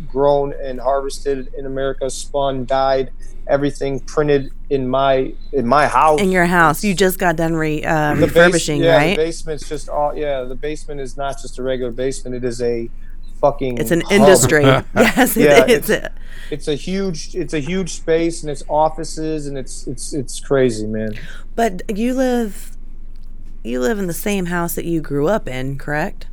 [0.08, 3.12] grown and harvested in America, spun, dyed,
[3.48, 6.22] everything printed in my in my house.
[6.22, 9.18] In your house, you just got done re, uh, The base- refurbishing, yeah, right?
[9.18, 10.44] The basement's just all yeah.
[10.44, 12.36] The basement is not just a regular basement.
[12.36, 12.90] It is a
[13.44, 13.78] fucking.
[13.78, 14.12] It's an hub.
[14.12, 14.64] industry.
[14.96, 15.90] yes, it Yeah, is.
[15.90, 16.12] it's-
[16.52, 17.36] It's a huge.
[17.36, 21.12] It's a huge space, and it's offices, and it's it's it's crazy, man.
[21.56, 22.76] But you live,
[23.64, 26.28] you live in the same house that you grew up in, correct?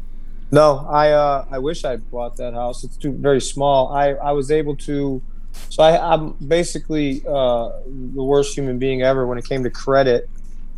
[0.51, 2.85] No, I uh, I wish I bought that house.
[2.85, 3.89] It's too very small.
[4.03, 5.23] I I was able to.
[5.69, 7.71] So I, I'm basically uh,
[8.17, 10.29] the worst human being ever when it came to credit.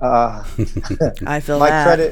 [0.01, 0.45] Uh,
[1.27, 1.85] I feel my that.
[1.87, 2.11] credit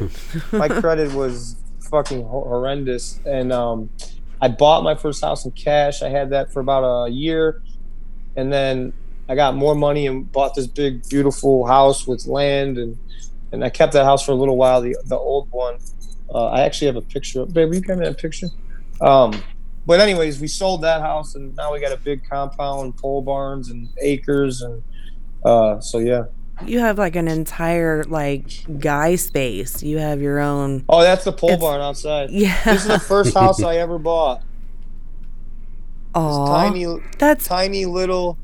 [0.53, 1.57] my credit was
[1.91, 3.21] fucking horrendous.
[3.25, 3.91] And um
[4.41, 6.03] i bought my first house in cash.
[6.03, 7.63] I had that for about a year.
[8.37, 8.93] And then
[9.29, 12.79] i got more money and bought this big beautiful house with land.
[12.79, 12.99] And
[13.53, 15.79] and i kept that house for a little while the the old one.
[16.33, 18.49] Uh, i actually have a picture babe will you give me that picture.
[19.01, 19.43] Um
[19.87, 23.71] but anyways we sold that house and now we got a big compound pole barns
[23.71, 24.83] and acres and
[25.45, 26.25] uh so yeah
[26.67, 29.83] You have like an entire like guy space.
[29.83, 30.85] You have your own.
[30.89, 32.57] oh that's the pole It's- barn outside Yeah.
[32.65, 34.43] This is the first house I ever bought.
[36.15, 36.87] Oh, Tiny,
[37.19, 38.37] that's tiny little.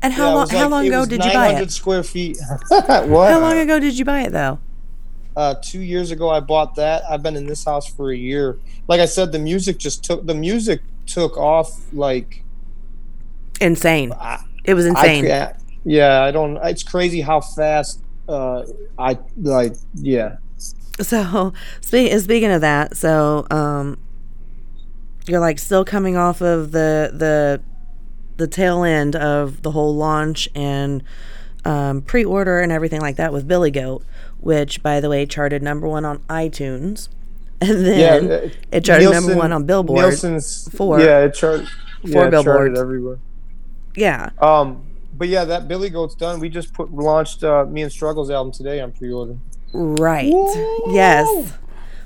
[0.00, 0.48] and how yeah, long?
[0.48, 1.70] How like- long ago did you buy 900 it?
[1.70, 2.38] square feet.
[2.68, 3.30] what?
[3.30, 4.58] How long ago did you buy it though?
[5.36, 7.04] Uh, two years ago, I bought that.
[7.08, 8.58] I've been in this house for a year.
[8.88, 10.26] Like I said, the music just took.
[10.26, 12.42] The music took off like.
[13.60, 14.12] Insane.
[14.12, 15.26] I, It was insane.
[15.26, 15.56] can't-
[15.88, 16.56] yeah, I don't.
[16.58, 18.02] It's crazy how fast.
[18.28, 18.64] Uh,
[18.98, 19.74] I like.
[19.94, 20.36] Yeah.
[21.00, 23.98] So speaking speaking of that, so um,
[25.26, 27.62] you're like still coming off of the the
[28.36, 31.02] the tail end of the whole launch and
[31.64, 34.04] um, pre-order and everything like that with Billy Goat,
[34.40, 37.08] which by the way charted number one on iTunes,
[37.60, 38.34] and then yeah.
[38.34, 40.00] uh, it charted number one on Billboard.
[40.00, 41.00] Nielsen's four.
[41.00, 41.68] Yeah, it charted.
[42.02, 42.78] yeah, it charted billboards.
[42.78, 43.18] everywhere.
[43.96, 44.84] yeah, Um,
[45.18, 46.38] but yeah, that Billy Goat's done.
[46.38, 49.36] We just put launched uh, me and Struggles album today on pre-order.
[49.72, 50.32] right.
[50.86, 51.54] Yes.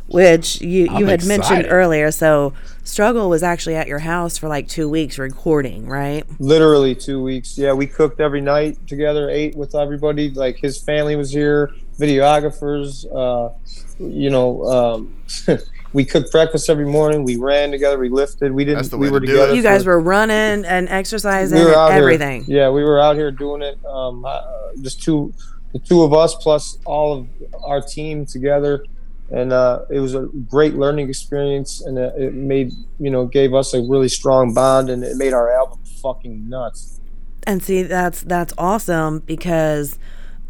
[0.08, 2.10] Which you, you I'm had mentioned earlier.
[2.10, 6.24] So Struggle was actually at your house for like two weeks recording, right?
[6.40, 7.56] Literally two weeks.
[7.56, 10.30] Yeah, we cooked every night together, ate with everybody.
[10.30, 13.06] Like his family was here, videographers.
[13.14, 13.54] Uh,
[13.98, 15.16] you know, um,
[15.92, 17.24] we cooked breakfast every morning.
[17.24, 17.98] We ran together.
[17.98, 18.52] We lifted.
[18.52, 18.78] We didn't.
[18.78, 19.52] That's the we were to do together.
[19.52, 19.56] it.
[19.56, 22.44] You guys for- were running and exercising we were out everything.
[22.44, 22.58] Here.
[22.58, 23.78] Yeah, we were out here doing it.
[23.84, 24.42] Um, uh,
[24.80, 25.32] just two,
[25.72, 27.26] the two of us plus all of
[27.64, 28.84] our team together,
[29.30, 33.54] and uh, it was a great learning experience, and it, it made you know gave
[33.54, 37.00] us a really strong bond, and it made our album fucking nuts.
[37.44, 39.98] And see, that's that's awesome because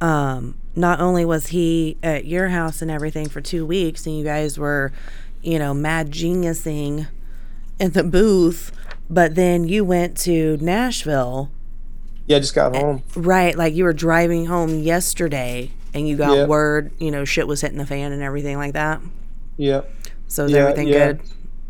[0.01, 4.25] um, not only was he at your house and everything for two weeks, and you
[4.25, 4.93] guys were,
[5.43, 7.09] you know, mad geniusing
[7.79, 8.73] in the booth,
[9.11, 11.51] but then you went to Nashville,
[12.27, 13.03] Yeah, I just got home.
[13.17, 13.57] right?
[13.57, 16.47] Like you were driving home yesterday, and you got Yeah.
[16.47, 19.01] word, you know, shit was hitting the fan and everything like that.
[19.57, 19.83] Yeah.
[20.29, 20.95] So is Yeah, everything yeah.
[21.07, 21.21] good?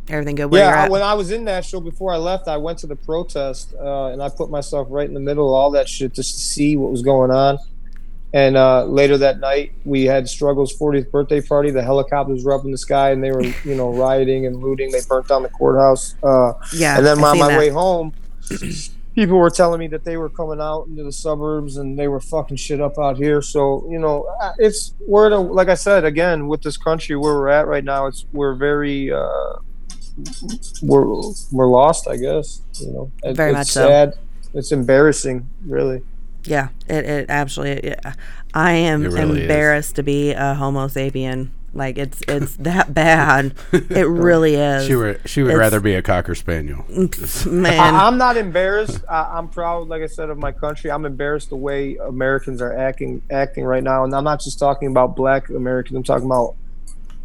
[0.09, 0.47] Everything good?
[0.47, 3.73] Where Yeah, when I was in Nashville before I left, I went to the protest
[3.81, 6.41] uh, and I put myself right in the middle of all that shit just to
[6.41, 7.59] see what was going on.
[8.35, 11.71] And uh, later that night, we had Struggle's 40th birthday party.
[11.71, 14.91] The helicopters were up in the sky and they were, you know, rioting and looting.
[14.91, 16.15] They burnt down the courthouse.
[16.23, 16.97] Uh, yeah.
[16.97, 17.59] and then on my that.
[17.59, 18.15] way home,
[19.15, 22.21] people were telling me that they were coming out into the suburbs and they were
[22.21, 23.43] fucking shit up out here.
[23.43, 24.27] So you know,
[24.59, 28.07] it's we're a, like I said again with this country where we're at right now.
[28.07, 29.55] It's we're very uh,
[30.83, 31.05] we're
[31.53, 32.09] we're lost.
[32.09, 33.13] I guess you know.
[33.23, 33.87] It- Very it's much so.
[33.87, 34.15] sad.
[34.55, 36.03] It's embarrassing, really.
[36.45, 37.91] Yeah, it, it absolutely.
[37.91, 38.15] Yeah.
[38.55, 39.43] I am It really is.
[39.43, 41.51] embarrassed to be a Homo sapien.
[41.75, 43.55] Like it's it's that bad.
[43.73, 44.87] It really is.
[44.87, 46.85] She would she would It's- rather be a cocker spaniel.
[47.47, 49.03] Man, I, I'm not embarrassed.
[49.09, 50.91] I, I'm proud, like I said, of my country.
[50.91, 54.89] I'm embarrassed the way Americans are acting acting right now, and I'm not just talking
[54.89, 55.97] about Black Americans.
[55.97, 56.57] I'm talking about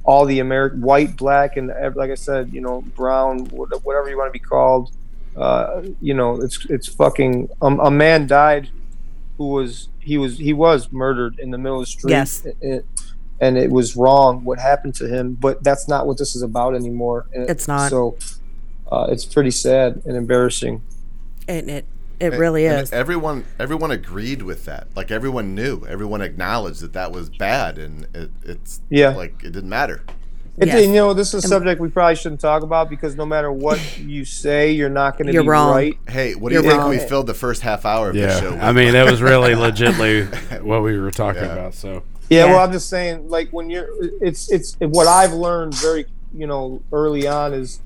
[0.05, 4.29] all the American white, black, and like I said, you know, brown, whatever you want
[4.29, 4.91] to be called.
[5.35, 7.49] Uh, you know, it's it's fucking.
[7.61, 8.69] Um, a man died
[9.37, 12.11] who was he was he was murdered in the middle of the street.
[12.11, 12.45] Yes.
[12.45, 12.85] It- it-
[13.39, 15.35] and it was wrong what happened to him.
[15.39, 17.27] But that's not what this is about anymore.
[17.35, 17.91] And It's not.
[17.91, 18.17] So
[18.91, 20.81] uh, it's pretty sad and embarrassing.
[21.47, 21.85] And it
[22.19, 22.91] it really And is.
[22.91, 24.87] Everyone, everyone agreed with that.
[24.95, 29.09] Like everyone knew, everyone acknowledged that that was bad, and it, it's Yeah.
[29.09, 30.01] like it didn't matter.
[30.57, 30.87] It, Yes.
[30.87, 33.79] You know, this is a subject we probably shouldn't talk about because no matter what
[33.99, 35.71] you say, you're not going to You're be wrong.
[35.71, 35.97] right.
[36.09, 36.89] Hey, what do You're you think wrong.
[36.89, 38.45] we filled the first half hour of the show?
[38.45, 38.63] Yeah, with?
[38.63, 41.53] I mean that was really legitly what we were talking Yeah.
[41.53, 41.75] about.
[41.75, 42.51] So Yeah, Yeah.
[42.53, 43.87] well, I'm just saying, like when you're,
[44.19, 47.79] it's it's what I've learned very, you know, early on is,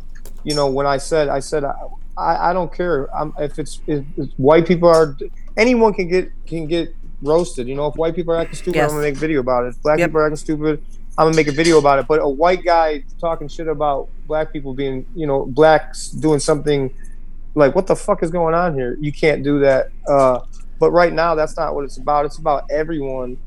[0.45, 1.73] you know, when I said, I said, I,
[2.17, 3.13] I, I don't care.
[3.13, 5.17] I'm, if it's if, if white people are,
[5.57, 7.67] anyone can get can get roasted.
[7.67, 8.89] You know, if white people are acting stupid, Yes.
[8.91, 9.69] I'm gonna make a video about it.
[9.75, 10.09] If black Yep.
[10.09, 10.83] people are acting stupid,
[11.17, 12.07] I'm gonna make a video about it.
[12.07, 16.93] But a white guy talking shit about black people being, you know, blacks doing something
[17.53, 18.97] like what the fuck is going on here?
[19.01, 19.89] You can't do that.
[20.07, 20.39] Uh,
[20.79, 22.25] but right now, that's not what it's about.
[22.25, 23.37] It's about everyone.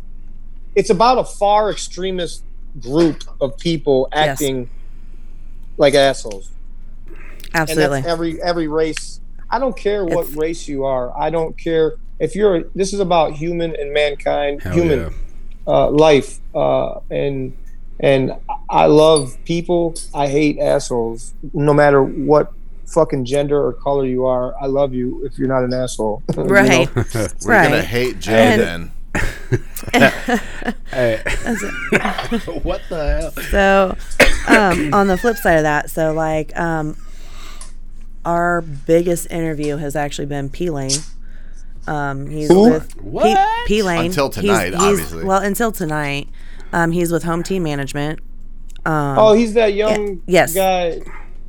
[0.74, 2.44] It's about a far extremist
[2.81, 4.29] group of people Yes.
[4.40, 4.68] acting
[5.79, 6.50] like assholes.
[7.55, 7.85] Absolutely.
[7.98, 9.20] And that's every every race.
[9.50, 11.16] I don't care what It's- race you are.
[11.18, 12.64] I don't care if you're.
[12.74, 15.09] This is about human and mankind, hell human yeah.
[15.66, 17.57] Uh, life, uh, and
[18.00, 18.33] and
[18.68, 19.94] I love people.
[20.14, 21.35] I hate assholes.
[21.53, 22.53] No matter what
[22.87, 26.22] fucking gender or color you are, I love you if you're not an asshole.
[26.37, 26.48] You know?
[26.48, 26.94] right.
[26.96, 27.03] We're
[27.46, 27.70] right.
[27.70, 28.90] gonna hate Jay And- then.
[30.90, 31.22] Hey.
[32.62, 33.44] what the hell?
[33.50, 33.96] So,
[34.48, 36.96] um, on the flip side of that, so like, um,
[38.24, 40.90] our biggest interview has actually been P Lane.
[41.87, 42.70] Um, he's Who?
[42.70, 43.66] with What?
[43.66, 45.25] P Lane Until tonight, obviously.
[45.25, 46.29] Well, until tonight,
[46.73, 48.20] um, he's with Home Team Management.
[48.87, 50.55] Um, Oh, he's that young yes.
[50.55, 51.01] guy,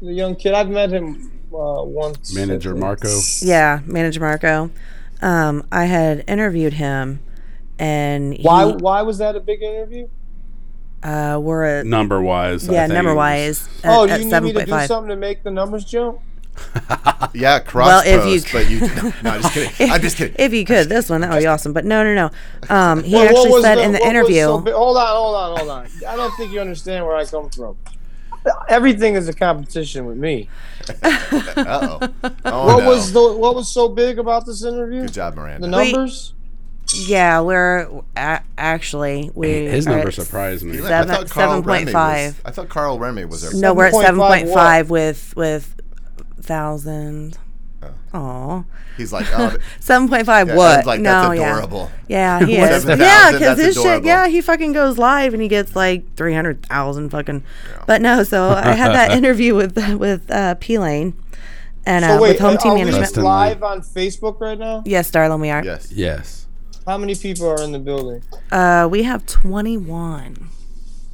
[0.02, 0.54] the young kid.
[0.54, 2.34] I've met him uh, once.
[2.36, 3.20] Manager Marco.
[3.42, 4.72] yeah, Manager Marco.
[5.22, 7.20] Um, I had interviewed him,
[7.80, 8.66] and he, Why?
[8.66, 10.08] Why was that a big interview?
[11.04, 12.68] uh, we're at Number wise.
[12.68, 13.70] I yeah, think number it was- wise.
[13.86, 15.52] oh, at, do at you need seven me to point do something to make the
[15.52, 16.20] numbers jump?
[17.34, 18.80] Yeah, cross Well, if you post, but you.
[18.80, 19.92] No, no, I'm just kidding.
[19.92, 20.36] I'm just kidding.
[20.40, 21.74] If you could, this one that would be awesome.
[21.74, 22.74] But no, no, no.
[22.74, 24.44] Um, he Well, actually was said in the interview.
[24.44, 25.88] so big- hold on, hold on, hold on.
[26.08, 27.76] I don't think you understand where I come from.
[28.70, 30.48] Everything is a competition with me.
[31.04, 32.08] Uh oh.
[32.22, 32.88] What no.
[32.88, 35.02] was the what was so big about this interview?
[35.02, 35.62] Good job, Miranda.
[35.62, 35.92] The Miranda.
[35.98, 36.34] numbers.
[36.96, 40.78] Yeah, we're a- actually we His number surprised me.
[40.80, 41.94] I seven- thought Carl Remy 7.5.
[42.28, 43.60] was- I thought Carl Remy was there.
[43.60, 45.00] No, we're at 7.5 seven point five what?
[45.00, 45.76] with with
[46.46, 47.38] thousand.
[48.14, 48.64] Aw,
[48.98, 50.48] He's like, oh, seven point five.
[50.48, 50.86] yeah, what?
[50.88, 51.92] Like no, that's yeah, adorable.
[52.08, 52.84] yeah, he is.
[52.84, 54.04] 7,000, Yeah, because that's his shit.
[54.04, 57.44] Yeah, he fucking goes live and he gets like three hundred thousand fucking.
[57.86, 61.14] But no, so I had that interview with with uh, P Lane,
[61.86, 63.18] and uh, wait, with Home Team we Management.
[63.18, 64.82] Live on Facebook right now?
[64.86, 65.64] Yes, darling, we are.
[65.64, 65.92] Yes.
[65.92, 66.48] Yes.
[66.88, 68.24] How many people are in the building?
[68.52, 70.50] Uh, we have twenty one.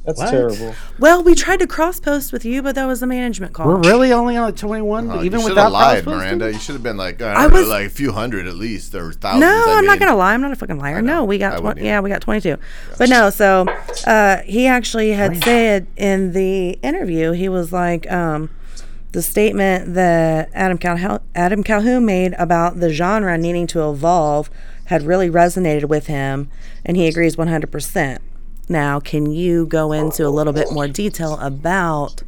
[0.04, 0.30] That's What?
[0.30, 0.74] terrible.
[0.98, 3.68] Well, we tried to cross post with you, but that was a management call.
[3.68, 6.06] We're really only on 21, Oh, even you should without have lied.
[6.06, 6.52] Miranda.
[6.52, 8.54] You should have been like, I, I don't know, was- like a few hundred at
[8.56, 9.42] least, or thousands.
[9.42, 10.34] No, I I'm not gonna lie.
[10.34, 11.02] I'm not a fucking liar.
[11.02, 12.56] No, we got wouldn't twen- yeah, we got 22.
[12.98, 13.66] But no, so
[14.06, 18.50] uh, he actually had said in the interview, he was like, um,
[19.12, 24.50] the statement that Adam Calhoun, Adam Calhoun made about the genre needing to evolve
[24.86, 26.50] had really resonated with him,
[26.84, 28.18] and he agrees 100%.
[28.68, 32.22] Now, can you go into a little bit more detail about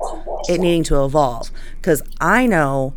[0.49, 1.51] it needing to evolve?
[1.77, 2.95] Because I know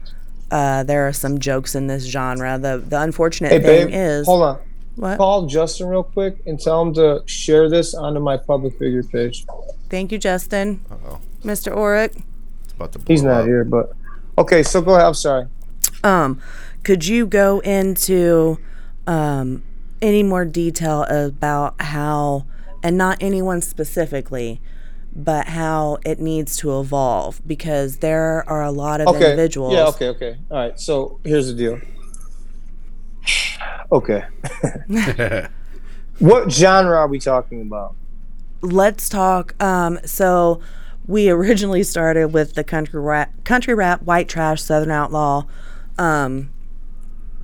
[0.51, 2.57] uh, there are some jokes in this genre.
[2.57, 4.59] The the unfortunate Hey, thing babe, is hold on.
[4.95, 5.17] what?
[5.17, 9.45] Call Justin real quick and tell him to share this onto my public figure page.
[9.89, 10.81] Thank you, Justin.
[10.91, 11.19] Uh-oh.
[11.43, 11.73] Mr.
[11.73, 12.21] Oric.
[12.63, 13.45] It's about to He's not up.
[13.45, 13.93] here, but
[14.37, 14.63] okay.
[14.63, 15.05] So go ahead.
[15.05, 15.47] I'm sorry.
[16.03, 16.41] Um,
[16.83, 18.57] could you go into
[19.05, 19.63] um,
[20.01, 22.45] any more detail about how,
[22.83, 24.61] and not anyone specifically,
[25.15, 27.41] but how it needs to evolve?
[27.47, 29.23] Because there are a lot of Okay.
[29.25, 29.73] individuals.
[29.73, 29.87] Yeah.
[29.87, 30.07] Okay.
[30.09, 30.37] Okay.
[30.51, 30.79] All right.
[30.79, 31.79] So here's the deal.
[33.89, 34.21] Okay.
[36.19, 37.95] what genre are we talking about?
[38.61, 39.55] Let's talk.
[39.63, 40.59] Um, so
[41.07, 45.45] we originally started with the country rap, country rap, white trash, southern outlaw.
[45.97, 46.49] Um,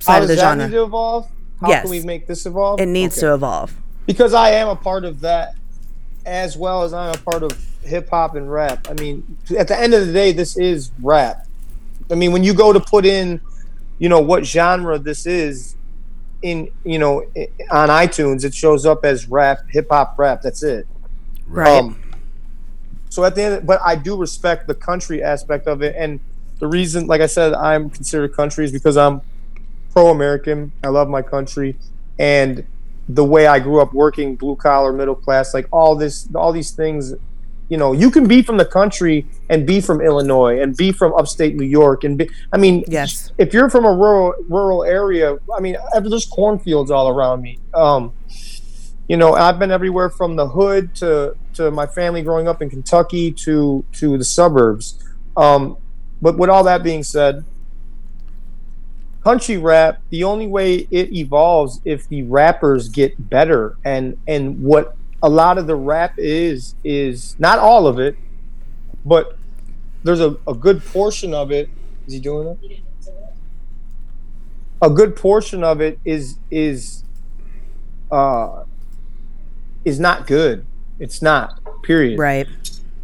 [0.00, 0.66] side of does the that genre.
[0.66, 1.28] need to evolve?
[1.62, 1.82] How Yes.
[1.82, 2.78] can we make this evolve?
[2.78, 3.26] It needs Okay.
[3.26, 3.74] to evolve.
[4.06, 5.54] Because I am a part of that
[6.26, 7.52] as well as I'm a part of
[7.82, 8.86] hip hop and rap.
[8.88, 11.46] I mean, at the end of the day, this is rap.
[12.10, 13.40] I mean, when you go to put in,
[13.98, 15.76] you know, what genre this is
[16.42, 17.20] in, you know,
[17.70, 20.42] on iTunes, it shows up as rap, hip hop rap.
[20.42, 20.86] That's it.
[21.46, 21.82] Right.
[21.82, 22.00] Um,
[23.08, 26.20] so at the end, but I do respect the country aspect of it, and
[26.58, 29.20] the reason, like I said, I'm considered country is because I'm
[29.92, 30.72] pro-American.
[30.82, 31.76] I love my country,
[32.18, 32.66] and
[33.08, 36.70] the way I grew up working, blue collar, middle class, like all this, all these
[36.70, 37.14] things.
[37.70, 41.14] You know, you can be from the country and be from Illinois and be from
[41.14, 42.28] upstate New York and be.
[42.52, 43.32] I mean, Yes.
[43.38, 47.58] if you're from a rural rural area, I mean, there's cornfields all around me.
[47.72, 48.12] Um,
[49.08, 52.68] you know, I've been everywhere from the hood to to my family growing up in
[52.68, 54.98] Kentucky to to the suburbs.
[55.36, 55.78] Um,
[56.20, 57.44] but with all that being said,
[59.24, 64.96] country rap, the only way it evolves if the rappers get better and and what
[65.22, 68.16] a lot of the rap is is not all of it,
[69.04, 69.38] but
[70.02, 71.70] there's a, a good portion of it.
[72.06, 72.80] Is he doing it?
[74.82, 77.04] A good portion of it is is
[78.12, 78.64] uh
[79.86, 80.66] is not good.
[80.98, 81.60] It's not.
[81.82, 82.46] Period Right.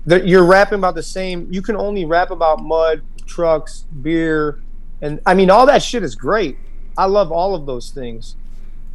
[0.07, 4.59] that you're rapping about the same you can only rap about mud trucks beer
[5.03, 6.57] and i mean all that shit is great.
[6.97, 8.37] I love all of those things.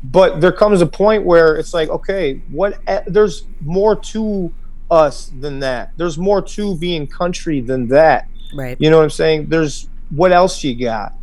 [0.03, 4.53] But there comes a point where it's like okay what there's more to
[4.91, 5.91] us than that.
[5.97, 8.27] There's more to being country than that.
[8.53, 8.77] Right.
[8.79, 9.47] you know what i'm saying?
[9.47, 11.13] There's what else you got?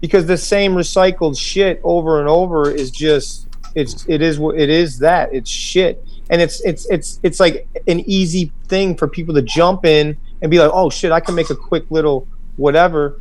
[0.00, 4.70] Because the same recycled shit over and over is just it's it is what it
[4.70, 5.34] is that.
[5.34, 6.02] It's shit.
[6.30, 10.50] And it's it's it's it's like an easy thing for people to jump in and
[10.50, 12.26] be like oh shit i can make a quick little
[12.56, 13.20] whatever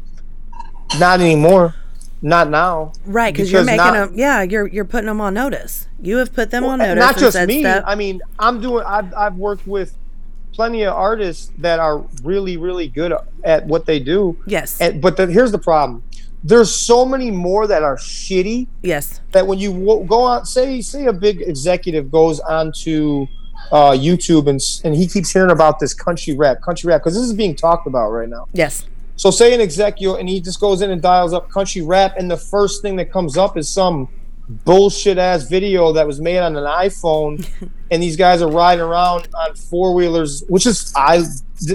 [0.98, 1.76] not anymore
[2.22, 4.12] not now Right, because you're making not- them.
[4.16, 5.88] Yeah, you're you're putting them on notice.
[6.02, 7.02] You have put them on notice.
[7.02, 9.96] not just me stuff- i mean i'm doing I've, I've worked with
[10.54, 13.14] plenty of artists that are really really good
[13.44, 14.80] at what they do yes.
[14.82, 16.04] and, but the, here's the problem
[16.44, 19.20] there's so many more that are shitty yes.
[19.32, 23.28] that when you wo- go on, say say a big executive goes onto
[23.72, 27.24] uh, YouTube and and he keeps hearing about this country rap, country rap, because this
[27.24, 28.48] is being talked about right now.
[28.54, 28.86] Yes.
[29.20, 32.32] So say an executive and he just goes in and dials up country rap, and
[32.32, 34.08] the first thing that comes up is some
[34.48, 37.46] bullshit ass video that was made on an iPhone,
[37.92, 41.22] and these guys are riding around on four wheelers, which is I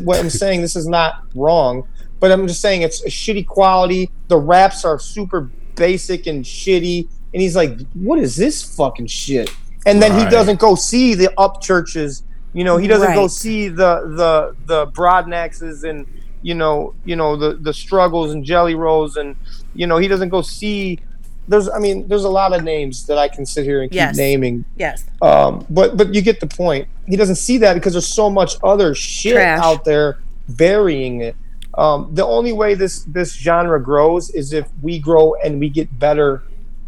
[0.05, 0.63] what I'm saying.
[0.63, 1.87] This is not wrong,
[2.19, 4.11] but I'm just saying it's a shitty quality.
[4.29, 9.55] The raps are super basic and shitty, and he's like, "What is this fucking shit?"
[9.85, 12.23] And then he doesn't go see the Upchurches.
[12.55, 16.07] You know, he doesn't go see the the the broadnaxes and
[16.45, 19.35] you know you know the the struggles and jelly rolls and
[19.75, 21.01] you know he doesn't go see.
[21.47, 23.97] There's, I mean, there's a lot of names that I can sit here and keep
[23.97, 24.17] Yes.
[24.17, 25.05] naming Yes.
[25.21, 26.89] um, but but you get the point.
[27.07, 29.61] He doesn't see that because there's so much other shit Trash.
[29.63, 30.19] out there
[30.49, 31.37] burying it.
[31.77, 35.99] Um, the only way this this genre grows is if we grow and we get
[35.99, 36.43] better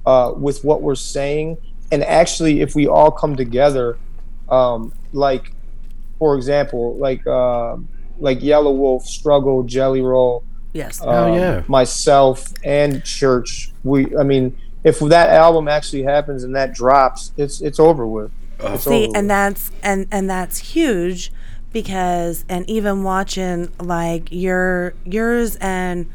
[0.07, 1.59] uh, with what we're saying,
[1.93, 3.99] and actually if we all come together,
[4.49, 5.53] um, like
[6.19, 7.77] for example, like uh,
[8.19, 10.43] like Yelawolf, Struggle, Jelly Roll,
[10.73, 11.01] Yes.
[11.03, 11.63] um, yeah.
[11.69, 14.55] myself and church we i mean
[14.85, 19.17] if that album actually happens and that drops it's it's over with It's See, over
[19.17, 19.29] and with.
[19.29, 21.33] that's and and that's huge
[21.73, 26.07] because and even watching like your yours and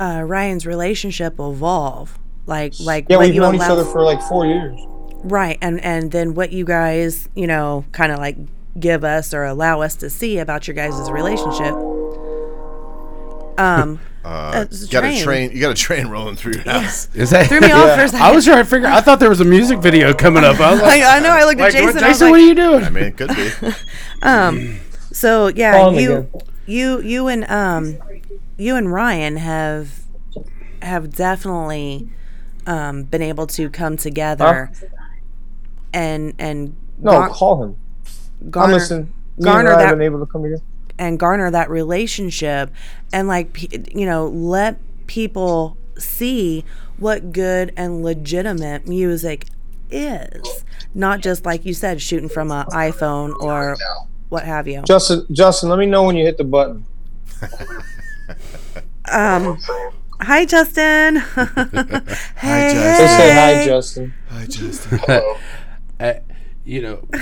[0.00, 4.46] uh, Ryan's relationship evolve, like like yeah we've you known each other for like four
[4.46, 4.78] years
[5.24, 8.36] right, and and then what you guys you know kind of like
[8.80, 11.74] give us or allow us to see about your guys' relationship.
[13.58, 15.22] Um, Uh, It's a got a train.
[15.24, 15.50] train.
[15.52, 17.08] You got a train rolling through your house.
[17.14, 18.26] Is that threw me off for a second.
[18.26, 18.86] I was trying to figure.
[18.88, 20.60] I thought there was a music video coming up.
[20.60, 21.30] I was like, I, I know.
[21.30, 22.04] I looked at like, what- Jason.
[22.04, 22.84] I was Jason, like, what are you doing?
[22.84, 23.72] I mean, it could be.
[24.20, 24.80] Um,
[25.12, 26.30] so yeah, Call him you, again.
[26.66, 27.96] you, you and um,
[28.58, 30.02] you and Ryan have
[30.82, 32.10] have definitely
[32.66, 34.70] um been able to come together
[35.94, 37.76] and and no gar- call him i'm
[38.50, 40.62] garner listening me and garner that- been able to come together
[40.98, 42.70] and garner that relationship
[43.12, 46.64] and like you know let people see
[46.96, 49.46] what good and legitimate music
[49.90, 50.64] is
[50.94, 53.76] not just like you said shooting from an iphone or
[54.28, 56.84] what have you justin justin let me know when you hit the button
[59.10, 59.56] um
[60.20, 61.16] hi justin
[62.36, 62.98] hey, Justin.
[62.98, 63.64] Just say hi hey.
[63.66, 64.86] justin I just.
[66.00, 66.12] Uh,
[66.68, 67.00] you know,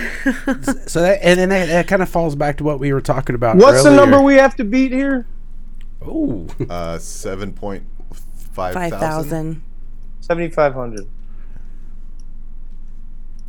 [0.86, 3.34] so that and then that, that kind of falls back to what we were talking
[3.34, 3.57] about.
[3.57, 5.26] what's the number we have to beat here
[6.07, 7.84] Ooh, Uh, seven point
[8.53, 9.62] five five thousand.
[9.62, 9.62] thousand
[10.20, 11.09] 7500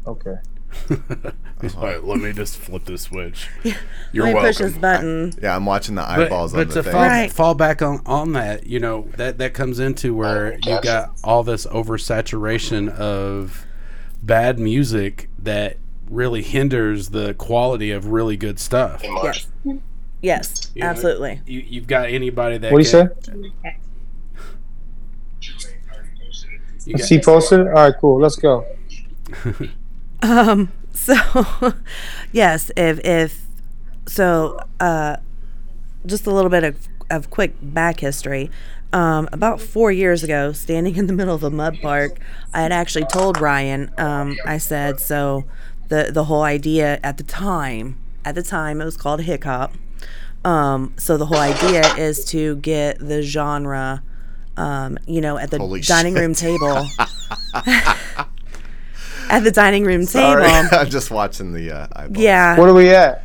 [0.06, 0.36] okay
[1.62, 3.48] He's like, let me just flip this switch.
[4.12, 4.42] You're let me welcome.
[4.50, 6.92] push this button Yeah, I'm watching the eyeballs but on to the thing.
[6.94, 7.32] fall, Right.
[7.32, 11.42] fall back on, on that, you know, that, that comes into where you got all
[11.44, 13.66] this oversaturation of
[14.22, 15.78] bad music that
[16.10, 19.02] really hinders the quality of really good stuff.
[19.04, 19.48] yes
[20.22, 23.08] yes You know, absolutely You, you've got anybody that what do you say
[26.86, 28.66] you got- is he posted all right cool let's go
[30.24, 31.14] Um, so
[32.32, 33.46] yes, if if
[34.08, 35.18] so, uh,
[36.08, 38.50] just a little bit of, of quick back history.
[38.94, 42.18] Um, about four years ago, standing in the middle of a mud park,
[42.52, 43.92] I had actually told Ryan.
[44.00, 45.44] Um, I said so.
[45.90, 49.74] The the whole idea at the time, at the time, it was called hip hop.
[50.44, 54.04] Um, so the whole idea is to get the genre,
[54.56, 56.22] um, you know, at the Holy dining shit.
[56.22, 56.86] room table.
[59.30, 60.70] at the dining room Sorry, table.
[60.72, 62.24] I'm just watching the uh, eyeballs.
[62.24, 62.58] Yeah.
[62.58, 63.24] What are we at?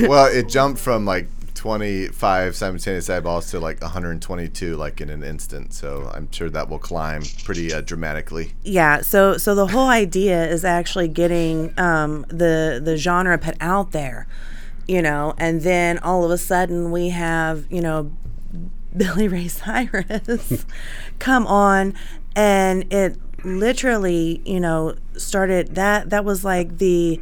[0.00, 5.72] Well, it jumped from like 25 simultaneous eyeballs to like 122 like in an instant.
[5.72, 8.52] So I'm sure that will climb pretty uh, dramatically.
[8.62, 13.92] Yeah, so so the whole idea is actually getting um, the the genre put out
[13.92, 14.28] there,
[14.86, 18.12] you know, and then all of a sudden we have you know
[18.96, 20.66] Billy Ray Cyrus
[21.18, 21.94] come on,
[22.36, 27.20] and it literally you know started that that was like the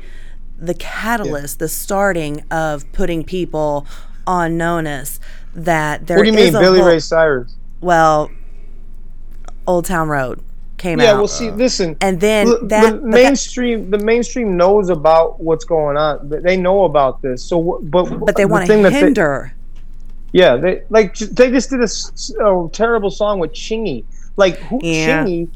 [0.59, 3.87] the catalyst, the starting of putting people
[4.27, 5.21] on notice
[5.55, 7.55] that there What do you mean, Billy whole- Ray Cyrus?
[7.81, 8.31] well,
[9.67, 10.41] Old Town Road
[10.77, 11.05] came out.
[11.05, 11.19] Yeah, out.
[11.19, 11.97] well, see, listen.
[12.01, 16.29] And then the, that- the but that- mainstream, the mainstream knows about what's going on.
[16.29, 17.43] They know about this.
[17.43, 19.53] So, but but they the want thing to that they- hinder.
[20.33, 24.05] Yeah, they like they just did a, a terrible song with Chingy.
[24.37, 25.25] Like who Yeah.
[25.25, 25.49] Chingy?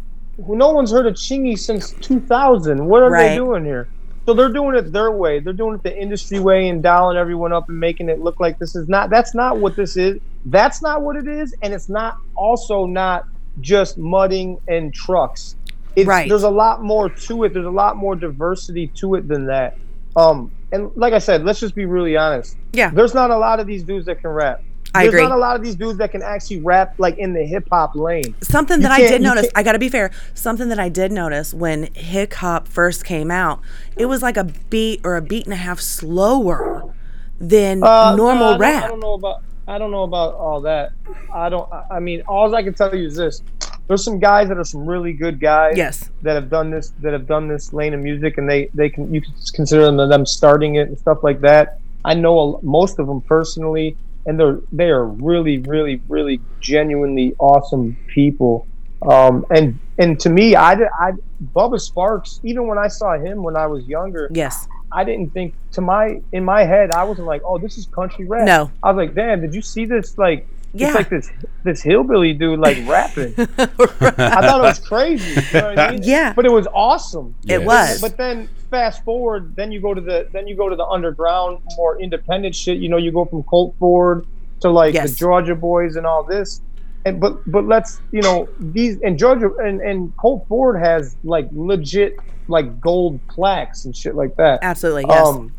[0.47, 2.87] Who, no one's heard of Chingy since 2000.
[2.87, 3.31] What are Right.
[3.31, 3.89] they doing here?
[4.29, 5.41] So they're doing it their way.
[5.41, 8.59] They're doing it the industry way and dialing everyone up and making it look like
[8.59, 9.09] this is not.
[9.09, 10.21] That's not what this is.
[10.45, 13.25] That's not what it is, and it's not also not
[13.63, 15.57] just mudding and trucks.
[15.97, 16.29] It's, Right.
[16.29, 17.55] There's a lot more to it.
[17.55, 19.79] There's a lot more diversity to it than that.
[20.15, 22.55] Um, and like I said, let's just be really honest.
[22.75, 22.91] Yeah.
[22.91, 24.63] There's not a lot of these dudes that can rap.
[24.95, 25.23] I There's agree.
[25.23, 27.95] not a lot of these dudes that can actually rap like in the hip hop
[27.95, 28.35] lane.
[28.41, 31.53] Something that I did notice, I got to be fair, something that I did notice
[31.53, 33.61] when hip hop first came out,
[33.97, 36.95] it was like a beat or a beat and a half slower
[37.41, 38.85] than Uh, normal no, I don't- rap.
[38.85, 39.43] I don't know about.
[39.69, 40.93] I don't know about all that.
[41.33, 41.71] I don't.
[41.71, 43.43] I- I mean, all I can tell you is this:
[43.87, 45.77] there's some guys that are some really good guys.
[45.77, 46.09] Yes.
[46.23, 46.95] That have done this.
[47.03, 49.97] That have done this lane of music, and they they can you can consider them
[50.09, 51.79] them starting it and stuff like that.
[52.05, 53.95] I know a, most of them personally,
[54.29, 58.67] and they're they are really really really genuinely awesome people.
[59.03, 61.13] Um, and and to me, I I
[61.57, 62.41] Bubba Sparxxx.
[62.45, 64.69] Even when I saw him when I was younger, yes.
[64.93, 68.27] I didn't think to my in my head I wasn't like, oh, this is country
[68.27, 68.45] rap.
[68.45, 68.71] No.
[68.83, 70.19] I was like, damn, did you see this?
[70.19, 70.89] Like, Yeah.
[70.89, 71.31] it's like this
[71.65, 73.35] this hillbilly dude like rapping.
[73.39, 75.41] I thought it was crazy.
[75.53, 76.01] You know what I mean?
[76.03, 76.33] Yeah.
[76.35, 77.35] But it was awesome.
[77.45, 77.67] It Yes.
[77.67, 78.01] was.
[78.03, 81.61] But then fast forward, then you go to the then you go to the underground,
[81.77, 82.79] more independent shit.
[82.79, 84.27] You know, you go from Colt Ford
[84.61, 85.11] to like Yes.
[85.13, 86.61] the Georgia Boys and all this.
[87.07, 91.49] And but but let's you know these and Georgia and and Colt Ford has like
[91.53, 92.17] legit
[92.49, 94.59] like gold plaques and shit like that.
[94.63, 95.27] Absolutely, yes.
[95.27, 95.53] Um,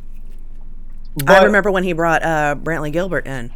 [1.27, 3.51] I remember when he brought uh, Brantley Gilbert in.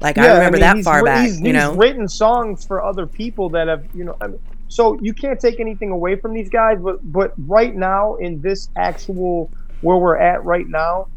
[0.00, 1.74] Like, I Yeah, remember mean, that far back, He's, you know?
[1.74, 4.16] written songs for other people that have, you know.
[4.20, 4.38] I mean,
[4.68, 8.68] so you can't take anything away from these guys, but but right now in this
[8.76, 11.08] actual where we're at right now,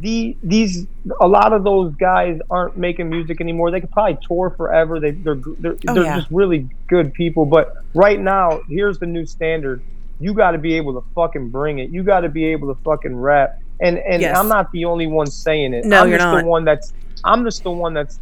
[0.00, 0.86] the these
[1.20, 3.70] a lot of those guys aren't making music anymore.
[3.70, 5.00] They could probably tour forever.
[5.00, 6.16] They they're they're, Oh, they're yeah.
[6.18, 7.46] just really good people.
[7.46, 9.80] But right now, here's the new standard.
[10.20, 11.90] You got to be able to fucking bring it.
[11.90, 13.60] You got to be able to fucking rap.
[13.80, 14.36] And and Yes.
[14.36, 15.84] I'm not the only one saying it.
[15.84, 16.42] No, I'm you're just not.
[16.42, 16.92] the one that's
[17.24, 18.18] I'm just the one that's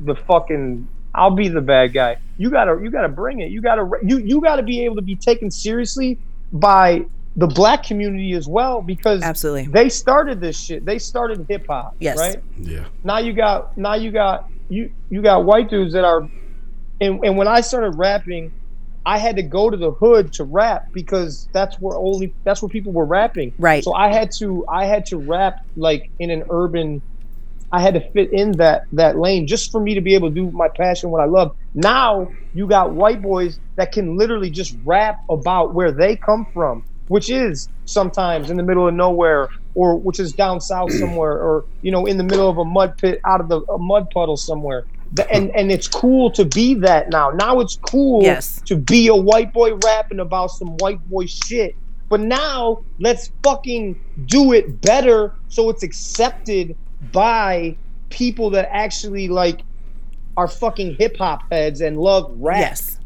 [0.00, 2.18] the fucking I'll be the bad guy.
[2.36, 3.50] You gotta you gotta bring it.
[3.50, 6.18] You gotta you you gotta be able to be taken seriously
[6.52, 7.04] by
[7.36, 9.66] the black community as well because Absolutely.
[9.66, 10.84] they started this shit.
[10.84, 11.96] They started hip hop.
[12.00, 12.18] Yes.
[12.18, 12.42] Right?
[12.58, 12.86] Yeah.
[13.04, 16.28] Now you got now you got you you got white dudes that are
[17.00, 18.52] and, and when I started rapping,
[19.06, 22.68] I had to go to the hood to rap because that's where only that's where
[22.68, 23.54] people were rapping.
[23.58, 23.82] Right.
[23.82, 27.00] So I had to I had to rap like in an urban
[27.72, 30.34] I had to fit in that that lane just for me to be able to
[30.34, 31.50] do my passion what I love.
[31.74, 36.82] Now you got white boys that can literally just rap about where they come from,
[37.08, 41.64] which is sometimes in the middle of nowhere or which is down south somewhere or
[41.82, 44.36] you know in the middle of a mud pit out of the a mud puddle
[44.36, 44.84] somewhere.
[45.32, 47.30] And and it's cool to be that now.
[47.30, 48.60] Now it's cool Yes.
[48.66, 51.74] to be a white boy rapping about some white boy shit.
[52.10, 53.96] But now let's fucking
[54.26, 57.76] do it better so it's accepted by
[58.10, 59.62] people that actually like
[60.36, 62.58] are fucking hip hop heads and love rap.
[62.60, 62.98] Yes.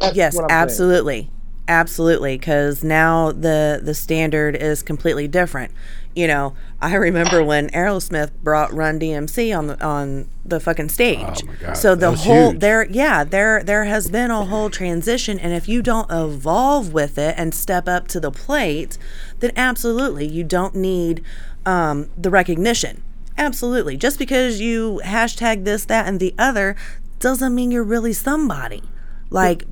[0.00, 0.62] That's Yes, what I'm saying.
[0.62, 1.30] absolutely.
[1.68, 5.70] Absolutely, because now the the standard is completely different.
[6.16, 11.44] You know, I remember when Aerosmith brought Run DMC on the on the fucking stage.
[11.44, 12.60] Oh my God, So that the was whole huge.
[12.60, 17.16] there, yeah, there there has been a whole transition, and if you don't evolve with
[17.18, 18.98] it and step up to the plate,
[19.38, 21.22] then absolutely you don't need
[21.64, 23.02] um, the recognition.
[23.38, 26.76] Absolutely, just because you hashtag this, that, and the other
[27.18, 28.82] doesn't mean you're really somebody.
[29.30, 29.64] Like,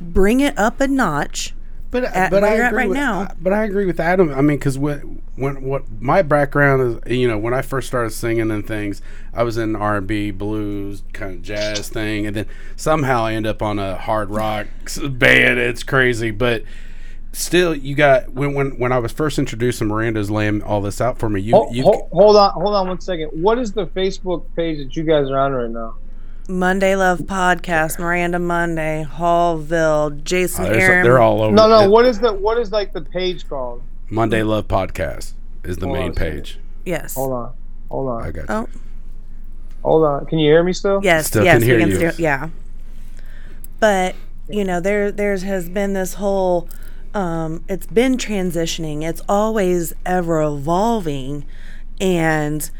[0.00, 1.54] bring it up a notch.
[1.90, 3.28] But at but I agree right with, now.
[3.38, 4.32] But I agree with Adam.
[4.32, 8.10] I mean, because when when what my background is, you know, when I first started
[8.10, 9.02] singing and things,
[9.34, 12.46] I was in R and B, blues, kind of jazz thing, and then
[12.76, 14.68] somehow I end up on a hard rock
[15.02, 15.58] band.
[15.58, 16.62] It's crazy, but
[17.32, 21.00] still, you got when when when I was first introduced, and Miranda's laying all this
[21.00, 21.40] out for me.
[21.40, 23.28] You Hold, you hold, hold on, hold on one second.
[23.42, 25.96] What is the Facebook page that you guys are on right now?
[26.48, 31.04] Monday Love Podcast, Miranda Monday, Hallville, Jason uh, Aaron.
[31.04, 31.54] they're all over.
[31.54, 31.84] No, no.
[31.84, 31.88] it.
[31.90, 33.82] What is the what is like the page called?
[34.10, 35.32] Monday Love Podcast
[35.64, 36.32] is the Hold main on a second.
[36.34, 36.58] page.
[36.84, 37.14] Yes.
[37.14, 37.52] Hold on,
[37.90, 38.80] hold on, Oh, I got you.
[39.84, 40.26] hold on.
[40.26, 41.00] Can you hear me still?
[41.02, 41.96] yes, Still yes, can hear we can you.
[42.10, 42.48] still, yeah.
[43.80, 44.14] But
[44.48, 46.68] you know, there there's has been this whole.
[47.14, 49.02] Um, it's been transitioning.
[49.02, 51.44] It's always ever evolving,
[52.00, 52.70] and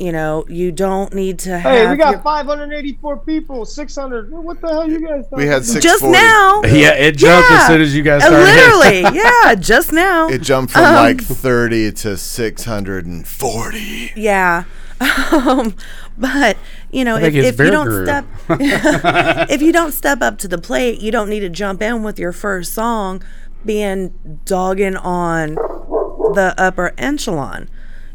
[0.00, 1.72] you know, you don't need to have.
[1.72, 4.30] Hey, we got your- 584 people, 600.
[4.30, 5.24] What the hell you guys?
[5.32, 6.60] We had talking just now.
[6.64, 7.56] Yeah, it jumped Yeah.
[7.60, 8.44] as soon as you guys started.
[8.44, 10.28] literally, yeah, just now.
[10.28, 14.12] It jumped from Um, like 30 to 640.
[14.16, 14.64] Yeah.
[15.30, 15.76] Um,
[16.16, 16.56] but
[16.90, 18.04] you know, if, if you don't grew.
[18.04, 18.24] step
[19.48, 22.18] if you don't step up to the plate, you don't need to jump in with
[22.18, 23.22] your first song
[23.68, 25.54] being dogging on
[26.34, 27.68] the upper echelon.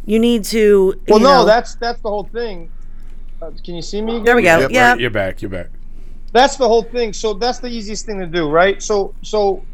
[0.06, 2.72] You need to Well, you no, know- that's that's the whole thing.
[3.41, 4.14] Uh, can you see me?
[4.14, 4.26] Again?
[4.26, 4.60] there we go.
[4.60, 4.91] Yep, yeah.
[4.91, 5.41] Right, you're back.
[5.41, 5.70] You're back.
[6.34, 7.14] That's the whole thing.
[7.14, 8.82] So that's the easiest thing to do, right?
[8.82, 9.68] So so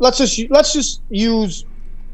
[0.00, 1.64] let's just let's just use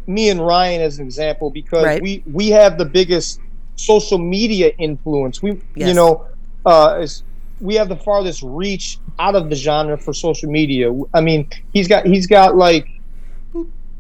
[0.07, 2.03] me and Ryan as an example because Right.
[2.03, 3.41] we we have the biggest
[3.76, 5.41] social media influence.
[5.43, 6.26] We you know
[6.66, 7.22] uh is
[7.61, 10.92] we have the farthest reach out of the genre for social media.
[11.14, 12.88] I mean, he's got he's got like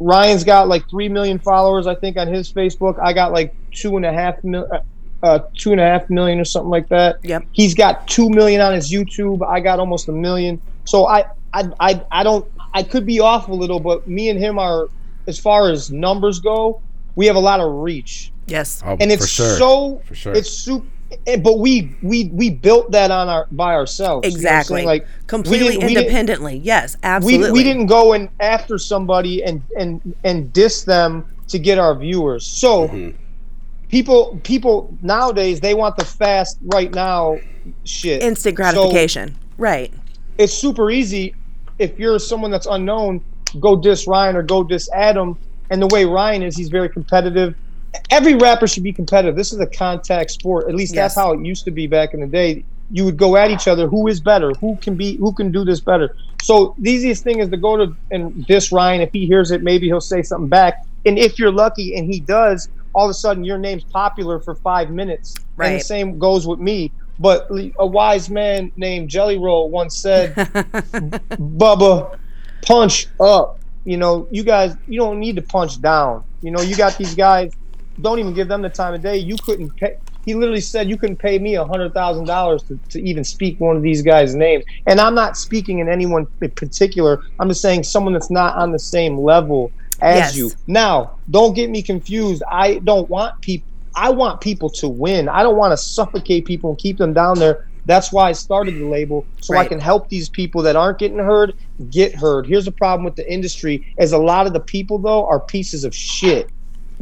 [0.00, 2.98] Ryan's got like three million followers, I think, on his Facebook.
[2.98, 4.80] I got like two and a half mil, uh,
[5.22, 7.18] uh, two and a half million or something like that.
[7.22, 7.44] Yep.
[7.52, 9.46] He's got two million on his YouTube.
[9.46, 10.60] I got almost a million.
[10.86, 12.50] So I, I, I, I don't.
[12.72, 14.88] I could be off a little, but me and him are,
[15.26, 16.80] as far as numbers go,
[17.14, 18.82] we have a lot of reach, Yes.
[18.86, 19.58] Oh, and it's for sure.
[19.58, 20.02] so.
[20.06, 20.32] For sure.
[20.34, 20.86] It's super.
[21.42, 24.24] But we we we built that on our by ourselves.
[24.26, 24.84] you know Exactly.
[24.84, 26.56] Like Completely we didn't- we independently.
[26.56, 27.52] yes, absolutely.
[27.52, 32.46] we didn't go in after somebody and and and diss them to get our viewers
[32.46, 33.16] so Mm-hmm.
[33.88, 37.38] people people nowadays they want the fast right now
[37.84, 39.36] shit instant So gratification.
[39.58, 39.92] right.
[40.38, 41.34] it's super easy
[41.80, 43.20] if you're someone that's unknown
[43.58, 45.36] go diss ryan or go diss adam
[45.70, 47.54] and the way ryan is he's very competitive
[48.10, 51.14] every rapper should be competitive this is a contact sport at least Yes.
[51.14, 53.68] that's how it used to be back in the day you would go at each
[53.68, 57.22] other who is better who can be who can do this better so the easiest
[57.24, 60.22] thing is to go to and diss ryan if he hears it maybe he'll say
[60.22, 63.84] something back and if you're lucky and he does all of a sudden your name's
[63.84, 65.72] popular for five minutes and Right.
[65.78, 72.18] the same goes with me but a wise man named jelly roll once said Bubba,
[72.62, 73.58] punch up.
[73.84, 76.24] You know, you guys, you don't need to punch down.
[76.42, 77.52] You know, you got these guys.
[78.02, 79.16] Don't even give them the time of day.
[79.18, 79.92] You couldn't pay.
[80.24, 83.58] He literally said you couldn't pay me a hundred thousand dollars to to even speak
[83.58, 84.64] one of these guys' names.
[84.86, 87.20] And I'm not speaking in anyone in particular.
[87.38, 89.72] I'm just saying someone that's not on the same level
[90.02, 90.36] as Yes.
[90.36, 90.50] you.
[90.66, 92.42] Now, don't get me confused.
[92.50, 93.66] I don't want people.
[93.96, 95.28] I want people to win.
[95.28, 97.58] I don't want to suffocate people and keep them down there.
[97.86, 101.18] That's why I started the label so I can help these people that aren't getting
[101.18, 101.54] heard
[101.90, 102.46] get heard.
[102.46, 105.84] Here's the problem with the industry: is a lot of the people though are pieces
[105.84, 106.50] of shit.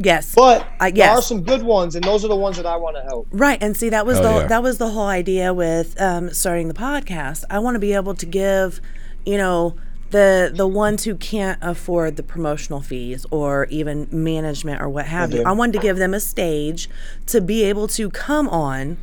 [0.01, 0.33] Yes.
[0.35, 2.95] But I- there are some good ones, and those are the ones that I want
[2.95, 3.27] to help.
[3.31, 4.47] Right, and see that was Hell the yeah.
[4.47, 7.43] that was the whole idea with um, starting the podcast.
[7.49, 8.79] I want to be able to give,
[9.25, 9.75] you know,
[10.11, 15.31] the the ones who can't afford the promotional fees or even management or what have
[15.33, 15.41] you.
[15.41, 15.45] Mhm.
[15.47, 16.89] I wanted to give them a stage
[17.27, 18.97] to be able to come on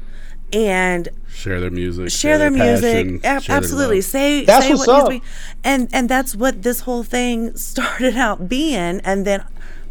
[0.53, 2.09] and share their music.
[2.11, 2.83] share their music.
[2.83, 3.97] passion, Ab- share their absolutely.
[3.97, 4.05] love.
[4.05, 5.11] Say That's say what's what up.
[5.11, 9.01] needs to be, and and that's what this whole thing started out being.
[9.05, 9.45] And then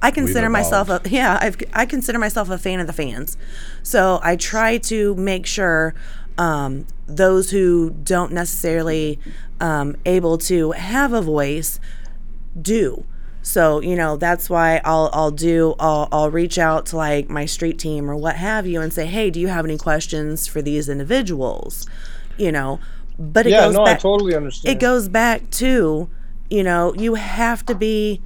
[0.06, 1.38] I consider myself a yeah.
[1.42, 3.38] I've, I consider myself a fan of the fans.
[3.84, 5.94] So I try to make sure
[6.38, 9.20] um, those who don't necessarily
[9.60, 11.80] um, able to have a voice
[12.62, 13.06] do.
[13.42, 17.46] So you know that's why I'll I'll do I'll I'll reach out to like my
[17.46, 20.62] street team or what have you and say hey do you have any questions for
[20.62, 21.88] these individuals,
[22.38, 22.80] you know,
[23.20, 24.76] but it yeah, goes no, back I totally understand.
[24.76, 26.10] it goes back to
[26.50, 28.22] You know, you have to be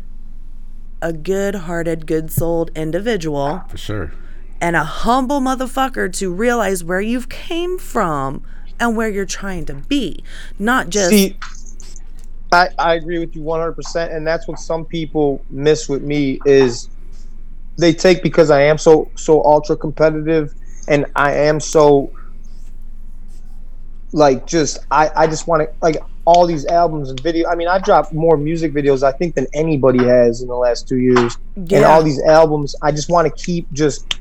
[1.01, 4.11] a good hearted, good souled individual For sure.
[4.59, 8.43] and a humble motherfucker to realize where you've came from
[8.79, 10.23] and where you're trying to be.
[10.57, 11.37] Not just See,
[12.51, 14.15] I, I agree with you 100%.
[14.15, 16.89] And that's what some people miss with me is
[17.77, 20.53] they take because I am so, so ultra competitive
[20.87, 22.11] and I am so
[24.11, 25.97] like just, I, I just want to like
[26.31, 27.49] all these albums and video.
[27.49, 30.87] I mean, I've dropped more music videos, I think, than anybody has in the last
[30.87, 31.37] two years.
[31.55, 34.19] And all these albums, I just want to keep just,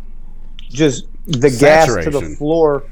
[0.70, 2.84] just the gas to the floor.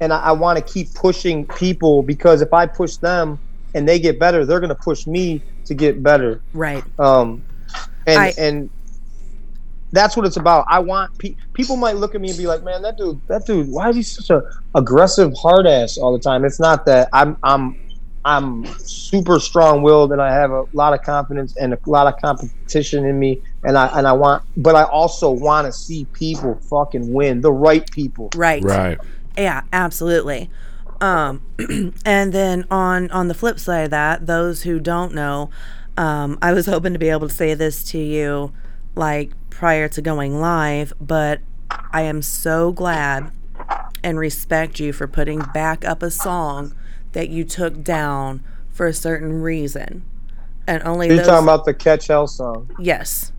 [0.00, 3.38] And I, I want to keep pushing people because if I push them
[3.74, 6.40] and they get better, they're going to push me to get better.
[6.54, 6.84] right.
[6.98, 7.42] Um,
[8.06, 8.70] and I- and
[9.92, 10.64] that's what it's about.
[10.68, 13.44] I want pe- people might look at me and be like, "Man, that dude, that
[13.44, 14.40] dude, why is he such a
[14.76, 17.76] aggressive hard ass all the time?" It's not that I'm I'm
[18.24, 22.20] I'm super strong willed and I have a lot of confidence and a lot of
[22.20, 26.60] competition in me, and I and I want, but I also want to see people
[26.68, 28.30] fucking win, the right people.
[28.34, 28.62] Right.
[28.62, 28.98] Right.
[29.38, 30.50] Yeah, absolutely.
[31.00, 31.42] Um,
[32.04, 35.50] and then on on the flip side of that, those who don't know,
[35.96, 38.52] um, I was hoping to be able to say this to you
[38.94, 41.40] like prior to going live, but
[41.92, 43.32] I am so glad
[44.02, 46.74] and respect you for putting back up a song
[47.12, 50.02] that you took down for a certain reason.
[50.66, 52.70] And only You're those, talking about the Catch Hell song.
[52.78, 53.32] yes.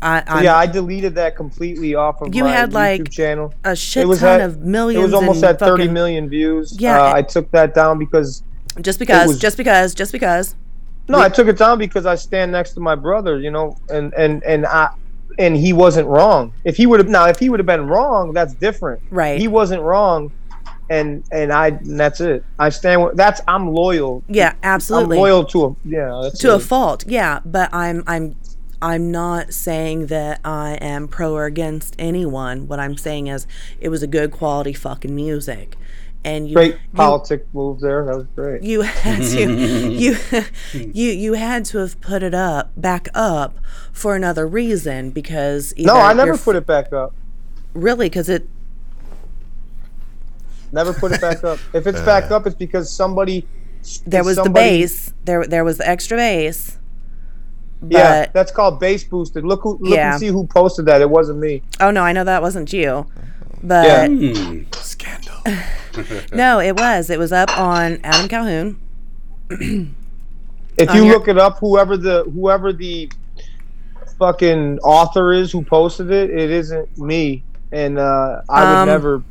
[0.00, 3.52] I, yeah, I deleted that completely off of You my had, YouTube like, channel.
[3.64, 5.00] a shit ton at- of millions.
[5.00, 6.76] It was almost at 30 fucking- million views.
[6.78, 8.44] Yeah, uh, it- I took that down because
[8.80, 10.54] Just because, was- just because, just because.
[11.08, 14.14] no, I took it down because I stand next to my brother, you know, and
[14.14, 14.90] and and I
[15.36, 16.52] and he wasn't wrong.
[16.62, 19.02] If he would have now, if he would have been wrong, that's different.
[19.10, 19.40] Right.
[19.40, 20.30] He wasn't wrong,
[20.90, 22.44] and and I and that's it.
[22.58, 23.04] I stand.
[23.04, 24.22] with That's I'm loyal.
[24.28, 25.16] Yeah, absolutely.
[25.16, 26.30] I'm loyal to a yeah.
[26.40, 28.36] To a fault yeah but i'm i'm
[28.80, 33.46] i'm not saying that i am pro or against anyone what i'm saying is
[33.80, 35.76] it was a good quality fucking music
[36.24, 38.04] and you great you, politic move there.
[38.04, 38.62] That was great.
[38.62, 40.16] you had to you
[40.72, 43.56] you you had to have put it up back up
[43.92, 47.14] for another reason because no, I never put it back up.
[47.72, 48.48] really because it
[50.72, 51.58] Never put it back up.
[51.72, 53.46] If it's back up, it's because somebody.
[54.06, 56.78] there was the somebody- bass there there was the extra bass
[57.86, 59.44] Yeah, that's called bass boosted.
[59.44, 60.10] Look who look Yeah.
[60.12, 61.00] and see who posted that.
[61.00, 61.62] It wasn't me.
[61.80, 63.06] oh no i know that wasn't you
[63.62, 64.06] but Yeah.
[64.08, 64.62] Hmm.
[64.72, 65.36] Scandal.
[66.32, 68.76] no it was it was up on adam calhoun
[69.50, 73.10] If On you your- look it up, whoever the whoever the
[74.18, 77.42] fucking author is who posted it, it isn't me.
[77.72, 79.22] And uh, I would Um, never.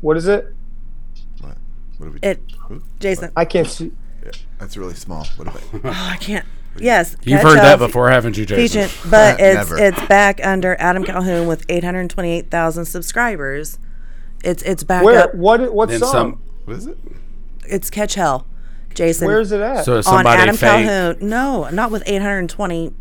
[0.00, 0.46] What is it?
[1.40, 1.56] What?
[1.98, 2.18] What do we?
[2.22, 2.82] it Who?
[2.98, 3.92] jason I can't see.
[4.24, 5.26] Yeah, that's really small.
[5.36, 5.62] What about?
[5.84, 6.46] Oh, I can't.
[6.78, 8.88] Yes, You've heard that before, haven't you, Jason?
[8.88, 9.78] Featured, but it's Never.
[9.78, 13.78] it's back under Adam Calhoun with 828,000 subscribers.
[14.44, 15.24] It's it's back Where?
[15.24, 15.34] up.
[15.34, 15.72] What?
[15.74, 16.12] What Then song?
[16.12, 16.42] some.
[16.64, 16.96] What is it?
[17.66, 18.46] It's Catch Hell,
[18.94, 19.26] Jason.
[19.26, 19.84] Where's it at?
[19.84, 20.86] So is on Adam fake?
[20.86, 21.16] Calhoun?
[21.28, 22.94] No, not with 820.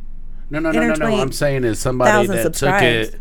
[0.49, 1.05] No, no, no, no, no.
[1.21, 3.19] I'm saying is somebody that took it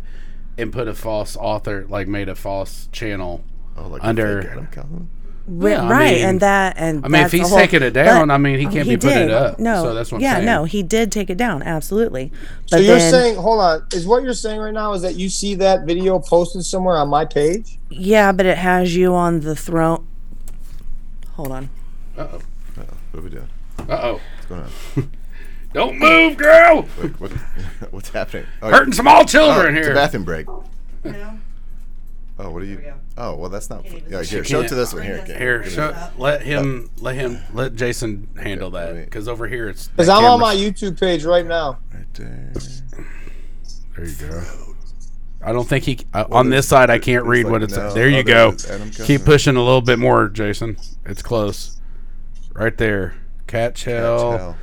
[0.57, 3.43] and put a false author, like made a false channel.
[3.79, 5.09] Oh, like Under- Adam Calhoun.
[5.47, 7.89] Wi- Yeah, I right, mean- and that and I mean, if he's whole- taking it
[7.91, 9.57] down, but I mean, he can't be putting it up.
[9.57, 10.45] No, So that's what I'm yeah, saying.
[10.45, 12.31] no, he did take it down, absolutely.
[12.69, 15.15] But so you're then, saying, hold on, is what you're saying right now is that
[15.15, 17.79] you see that video posted somewhere on my page?
[17.89, 20.05] yeah, but it has you on the throne.
[21.31, 21.69] Hold on.
[22.17, 22.41] Uh oh.
[23.11, 23.47] What are we doing?
[23.79, 24.13] Uh oh.
[24.35, 25.11] What's going on?
[25.73, 26.85] Don't move, girl.
[27.01, 27.31] Wait, what,
[27.91, 28.45] what's happening?
[28.61, 29.95] Oh, Hurting small oh, children it's a here.
[29.95, 30.45] bathroom break.
[32.41, 32.93] Oh, what are you?
[33.17, 33.85] Oh, well, that's not.
[34.09, 35.03] Yeah, here, show it to this one.
[35.03, 35.25] Here.
[35.25, 38.95] Here, show, let him, let him, let Jason handle that.
[38.95, 39.89] Because over here, it's.
[39.89, 41.79] Because that I'm on my YouTube page right now.
[41.93, 42.53] Right there.
[43.93, 44.43] There you go.
[45.41, 45.99] I don't think he.
[46.13, 47.75] Uh, on this side, I can't read like, what it's.
[47.75, 48.51] no, there you oh, go.
[48.51, 48.71] there it is.
[48.71, 50.77] Adam Keep pushing a little bit more, Jason.
[51.05, 51.77] It's close.
[52.53, 53.15] Right there.
[53.47, 54.37] Catch hell.
[54.37, 54.57] Hell.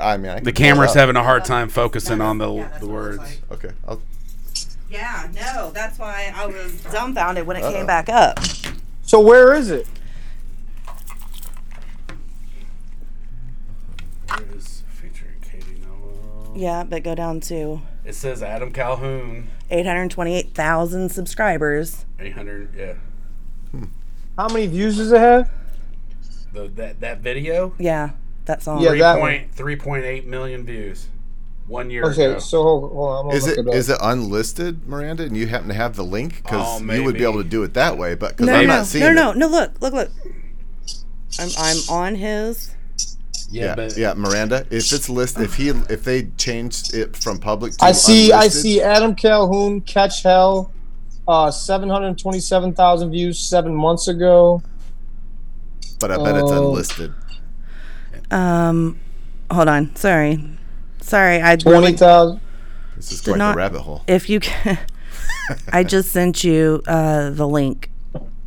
[0.00, 3.40] I mean, I The camera's having a hard time focusing on the the words.
[3.52, 4.02] Okay, I'll,
[4.88, 7.72] Yeah, no, that's why I was dumbfounded when it Uh-oh.
[7.72, 8.38] came back up.
[9.02, 9.86] So where is it?
[14.28, 16.52] Where is featuring Katie Noel.
[16.56, 22.04] Yeah, but go down to It says Adam Calhoun, 828,000 subscribers.
[22.20, 22.74] 800.
[22.76, 22.94] Yeah.
[23.72, 23.84] Hmm.
[24.38, 25.50] How many views does it have?
[26.52, 27.74] The, that that video.
[27.78, 28.10] Yeah,
[28.46, 28.80] that song.
[28.80, 31.08] Yeah, Three that point three point eight million views.
[31.66, 32.38] One year Okay, ago.
[32.38, 33.34] so hold, hold on.
[33.34, 33.74] Is it look it, up.
[33.74, 37.14] is it unlisted, Miranda, and you happen to have the link because Oh, you would
[37.16, 39.10] be able to do it that way, but because no, I'm no, not seeing no,
[39.10, 39.14] it.
[39.14, 39.46] no, no.
[39.48, 40.10] Look, look, look.
[41.40, 42.74] I'm I'm on his.
[43.50, 44.66] Yeah, Yeah, but yeah, Miranda.
[44.70, 48.32] If it's list, if he, if they changed it from public to I see.
[48.32, 48.80] I see.
[48.82, 50.72] Adam Calhoun catch hell.
[51.28, 54.62] Uh, seven hundred twenty-seven thousand views seven months ago.
[55.98, 56.58] but I bet it's Oh.
[56.68, 57.12] unlisted.
[58.30, 58.98] Um,
[59.50, 59.94] hold on.
[59.96, 60.42] Sorry,
[61.06, 61.42] sorry.
[61.42, 62.40] I Twenty really.
[62.96, 64.02] This is quite not- the rabbit hole.
[64.06, 64.78] if you can,
[65.72, 67.90] I just sent you uh, the link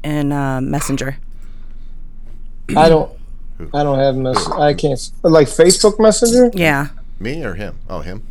[0.03, 1.17] in uh, Messenger.
[2.75, 3.11] I don't.
[3.73, 4.47] I don't have mess.
[4.51, 6.51] I can't like Facebook Messenger.
[6.53, 6.87] Yeah,
[7.19, 7.77] Me or him?
[7.89, 8.25] Oh, him.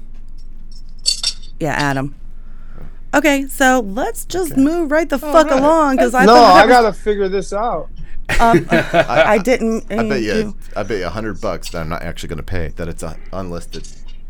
[1.60, 2.14] yeah, Adam.
[3.14, 7.28] Okay, so let's just move right the fuck along because I no, I gotta figure
[7.28, 7.88] this out.
[8.40, 9.90] um, I didn't.
[9.92, 10.32] I bet you.
[10.32, 12.68] do- I bet you a hundred bucks that I'm not actually going to pay.
[12.76, 13.88] That it's uh, unlisted,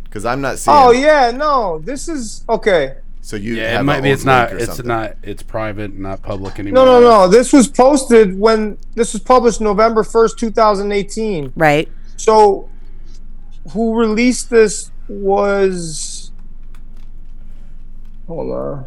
[0.09, 0.77] because I'm not seeing.
[0.77, 2.97] Oh yeah, no, this is okay.
[3.21, 3.57] So you.
[3.57, 4.11] yeah, have it might be.
[4.11, 4.53] It's not.
[4.53, 4.87] It's something.
[4.87, 5.17] not.
[5.23, 6.85] It's private, not public anymore.
[6.87, 7.29] No, no, no.
[7.29, 11.53] This was posted when this was published November first, two thousand eighteen.
[11.57, 11.89] right.
[12.17, 12.69] So,
[13.73, 16.33] who released this was.
[18.27, 18.87] Hold on.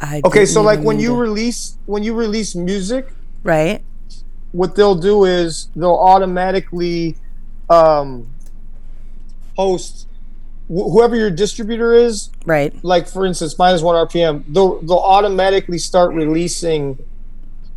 [0.00, 3.12] I Okay, so like when you to- release when you release music,
[3.44, 3.82] right,
[4.52, 7.16] what they'll do is they'll automatically
[7.70, 8.26] um,
[9.56, 10.08] post
[10.72, 12.30] wh- whoever your distributor is.
[12.46, 14.44] right, Like for instance, minus one RPM.
[14.48, 16.98] They'll they'll automatically start releasing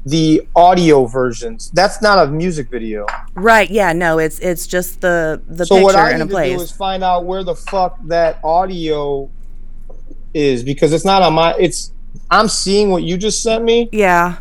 [0.05, 1.71] the audio versions.
[1.73, 3.07] That's not a music video.
[3.33, 3.69] right.
[3.69, 6.61] Yeah, no, it's it's just the the So what I in need a to do
[6.61, 9.29] is find out where the fuck that audio
[10.33, 11.55] is because it's not on my.
[11.57, 11.91] It's
[12.29, 14.37] I'm seeing what you just sent me, yeah,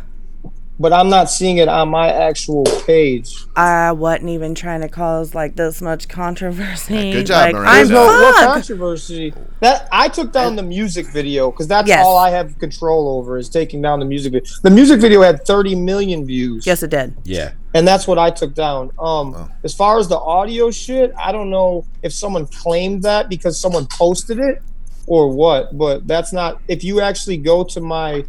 [0.79, 3.45] but I'm not seeing it on my actual page.
[3.55, 7.11] I wasn't even trying to cause like this much controversy.
[7.13, 7.69] good job, like, Miranda.
[7.69, 9.33] I'm There's no what controversy.
[9.61, 12.05] That I took down the music video because that's Yes.
[12.05, 14.51] all I have control over is taking down the music video.
[14.63, 16.65] The music video had 30 million views.
[16.67, 17.13] Yes, it did.
[17.23, 17.51] Yeah.
[17.73, 18.91] and that's what I took down.
[18.99, 19.49] Um, Oh.
[19.65, 23.85] as far as the audio shit, I don't know if someone claimed that because someone
[23.91, 24.61] posted it
[25.07, 26.61] or what, but that's not.
[26.69, 28.23] If you actually go to my,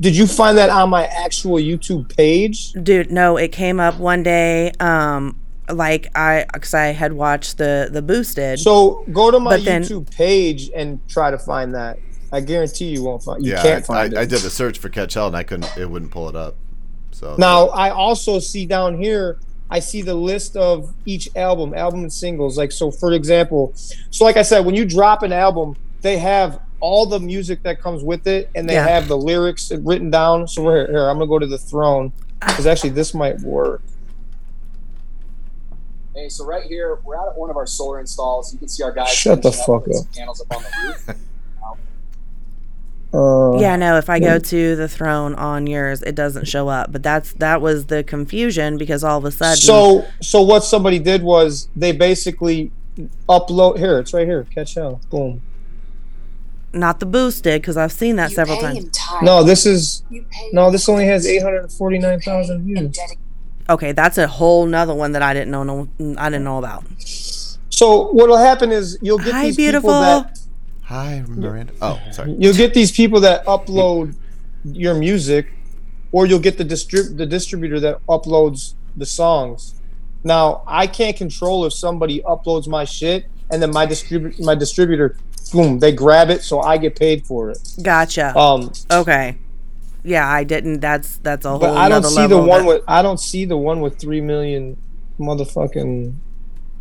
[0.00, 2.72] did you find that on my actual YouTube page?
[2.72, 4.72] Dude, no, it came up one day.
[4.80, 5.38] Um,
[5.70, 8.58] like I, cause I had watched the the boosted.
[8.58, 11.98] So go to my But then- YouTube page and try to find that.
[12.34, 13.44] I guarantee you won't find.
[13.44, 15.42] You Yeah, can't I, find I, I did a search for Catch Hell and I
[15.42, 15.70] couldn't.
[15.76, 16.56] It wouldn't pull it up.
[17.10, 19.38] So Now I also see down here.
[19.70, 22.58] I see the list of each album, album and singles.
[22.58, 23.72] Like so, for example,
[24.10, 27.80] so like I said, when you drop an album, they have all the music that
[27.80, 28.86] comes with it, and they Yeah.
[28.88, 30.48] have the lyrics written down.
[30.48, 31.08] So we're here.
[31.08, 33.80] I'm gonna go to the throne because actually this might work.
[36.14, 38.52] Hey, so right here, we're out at one of our solar installs.
[38.52, 39.08] You can see our guys.
[39.08, 40.02] Shut the fuck putting up.
[40.04, 41.16] some Panels up on the roof.
[43.14, 46.90] Uh, yeah, no, if I go to the throne on yours, it doesn't show up.
[46.90, 50.98] But that's that was the confusion because all of a sudden, So so what somebody
[50.98, 52.72] did was they basically
[53.28, 53.98] upload here.
[53.98, 54.46] It's right here.
[54.54, 55.00] Catch hell.
[55.10, 55.42] Boom.
[56.72, 58.98] Not the boosted because I've seen that You several times.
[59.22, 60.02] No, this is
[60.52, 60.70] no.
[60.70, 62.98] This only has eight hundred forty nine thousand views.
[63.68, 65.62] Okay, that's a whole nother one that I didn't know.
[65.64, 66.84] No, I didn't know about.
[66.98, 69.90] So what'll happen is you'll get Hi, these beautiful.
[69.90, 70.38] people that
[70.82, 71.72] hi, Miranda.
[71.80, 72.34] Oh, sorry.
[72.38, 74.14] you'll get these people that upload
[74.64, 75.46] your music,
[76.12, 79.74] or you'll get the distrib- the distributor that uploads the songs.
[80.24, 85.16] Now I can't control if somebody uploads my shit and then my distribute my distributor,
[85.50, 87.58] boom, they grab it so I get paid for it.
[87.82, 88.36] Gotcha.
[88.38, 89.36] Um, okay.
[90.04, 90.80] Yeah, I didn't.
[90.80, 91.58] That's that's a whole.
[91.60, 94.20] but I don't see the one that- with I don't see the one with three
[94.20, 94.76] million
[95.18, 96.14] motherfucking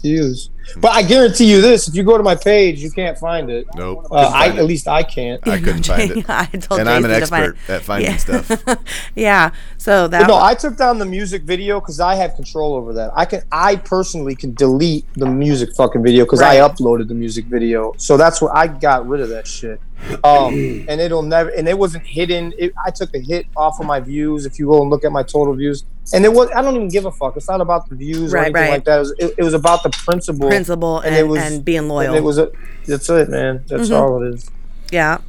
[0.01, 0.49] views.
[0.77, 3.67] But I guarantee you this: if you go to my page, you can't find it.
[3.75, 4.05] Nope.
[4.05, 5.47] Uh, couldn't I find at least I can't.
[5.47, 6.29] I couldn't find it.
[6.29, 8.17] I told And I'm an Jason to find expert at finding Yeah.
[8.17, 8.83] stuff.
[9.15, 9.51] yeah.
[9.77, 10.21] So that.
[10.21, 13.11] But no, I took down the music video because I have control over that.
[13.15, 17.45] I can, I personally can delete the music fucking video because I uploaded the music
[17.45, 17.93] video.
[17.97, 19.81] So that's what I got rid of that shit.
[20.23, 20.53] Um,
[20.89, 22.53] and it'll never, and it wasn't hidden.
[22.57, 24.45] It, I took a hit off of my views.
[24.45, 25.83] If you go and look at my total views,
[26.13, 27.37] and it was, I don't even give a fuck.
[27.37, 28.69] It's not about the views or Right, anything right.
[28.71, 28.95] like that.
[28.97, 30.47] It was, it, it was about the principle.
[30.49, 32.15] principle and, and it was- and being And loyal.
[32.15, 32.51] it was a,
[32.87, 33.63] that's it, man.
[33.67, 33.99] That's Mhm.
[33.99, 34.49] all it is.
[34.91, 35.19] yeah.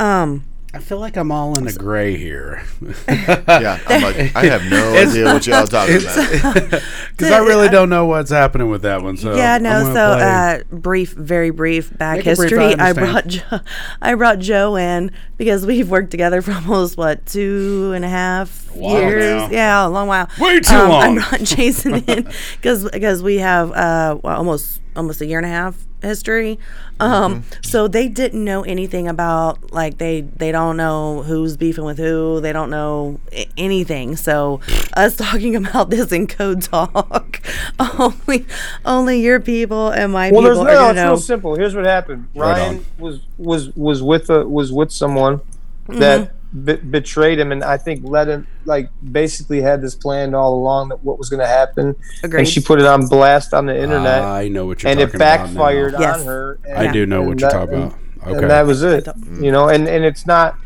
[0.00, 0.44] Um.
[0.74, 2.62] I feel like I'm all in a gray here.
[3.08, 6.82] Yeah, I'm like, I have no It's- idea what y'all are talking about.
[7.16, 9.16] Because I really don't know what's happening with that one.
[9.16, 9.82] So yeah, no.
[9.92, 12.74] So, uh, brief, very brief back Make it brief, history.
[12.78, 13.60] I I, brought Joe,
[14.00, 18.70] I brought Joe in because we've worked together for almost what two and a half
[18.72, 19.24] while years.
[19.24, 19.50] now.
[19.50, 20.28] Yeah, a long while.
[20.38, 21.18] Way too Um, long.
[21.18, 22.28] I brought Jason in
[22.60, 26.58] because because we have uh well, almost almost a year and a half history.
[27.00, 31.96] Um, so they didn't know anything about like they they don't know who's beefing with
[31.98, 32.40] who.
[32.40, 34.16] They don't know a- anything.
[34.16, 34.60] So
[34.94, 37.40] us talking about this in code talk,
[37.98, 38.46] only
[38.84, 40.74] only your people and my Well, people there's are no.
[40.74, 41.08] gonna It's know.
[41.08, 41.54] real simple.
[41.56, 42.28] Here's what happened.
[42.34, 42.84] Ryan on.
[42.98, 45.40] was was was with a was with someone
[45.88, 46.00] Mm-hmm.
[46.00, 46.32] that
[46.64, 50.88] be- betrayed him, and I think let him like basically had this planned all along
[50.90, 52.40] that what was going to happen, Agreed.
[52.40, 55.12] and she put it on blast on the internet, I know what you're talking about.
[55.14, 56.00] and talking it backfired about.
[56.00, 56.06] now.
[56.08, 56.20] Yes.
[56.20, 56.58] on her.
[56.66, 57.98] And, I do know what you're that- talking about.
[58.24, 58.46] and Okay.
[58.48, 59.06] that was it.
[59.40, 60.56] You know, and and it's not.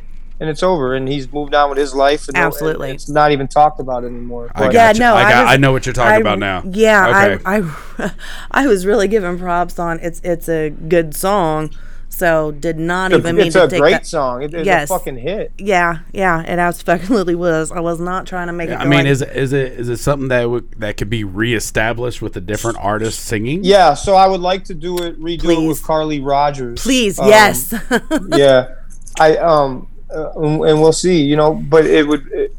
[0.40, 2.26] And it's over, and he's moved on with his life.
[2.26, 2.90] And Absolutely.
[2.90, 4.50] it's not even talked about anymore.
[4.56, 4.98] I But- got Yeah, you.
[4.98, 6.64] no, I, I was- I know what you're talking I- about now.
[6.68, 7.42] Yeah, Okay.
[7.46, 7.58] I,
[8.00, 8.10] I
[8.50, 11.70] I was really giving props on it's it's a good song.
[12.14, 14.06] So did not even mean it's a great that.
[14.06, 14.42] song.
[14.42, 14.90] It, it's Yes.
[14.90, 15.50] a fucking hit.
[15.56, 17.72] Yeah, yeah, it absolutely was.
[17.72, 18.74] I was not trying to make it.
[18.74, 21.24] I mean, like- is it, is it is it something that would that could be
[21.24, 23.64] reestablished with a different artist singing?
[23.64, 25.68] Yeah, so I would like to do it, redo it Please.
[25.68, 26.82] with Carly Rogers.
[26.82, 27.74] please, Um, yes,
[28.28, 28.74] yeah,
[29.18, 31.22] I um, uh, and we'll see.
[31.22, 32.26] You know, but it would.
[32.32, 32.54] It,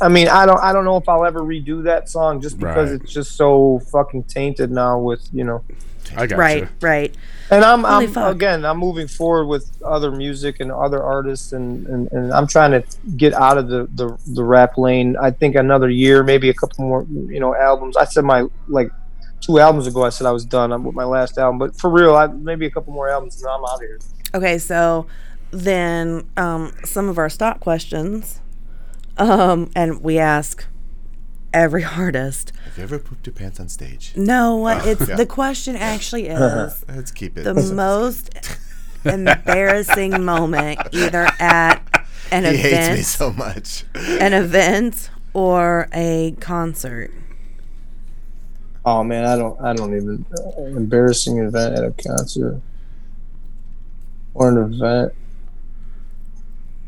[0.00, 0.60] I mean, I don't.
[0.60, 3.00] I don't know if I'll ever redo that song just because Right.
[3.02, 5.64] it's just so fucking tainted now with you know.
[6.16, 6.68] I got right, you.
[6.80, 7.14] right.
[7.50, 12.10] And I'm, I'm again, I'm moving forward with other music and other artists, and, and,
[12.12, 12.82] and I'm trying to
[13.16, 15.16] get out of the, the, the rap lane.
[15.20, 17.96] I think another year, maybe a couple more, you know, albums.
[17.96, 18.90] I said my like
[19.40, 22.16] two albums ago, I said I was done with my last album, but for real,
[22.16, 23.98] I, maybe a couple more albums, and I'm out of here.
[24.34, 25.06] Okay, so
[25.50, 28.40] then um, some of our stock questions,
[29.16, 30.66] um, and we ask
[31.52, 32.52] every artist.
[32.64, 34.12] Have you ever pooped your pants on stage?
[34.16, 35.16] No, what it's yeah.
[35.16, 37.42] the question actually is Let's keep it.
[37.42, 38.30] the most
[39.04, 41.76] embarrassing moment either at
[42.30, 42.56] an event.
[42.56, 43.84] he hates me so much.
[43.94, 47.10] an event or a concert.
[48.84, 52.60] Oh man, I don't, I don't even uh, embarrassing event at a concert
[54.34, 55.12] or an event.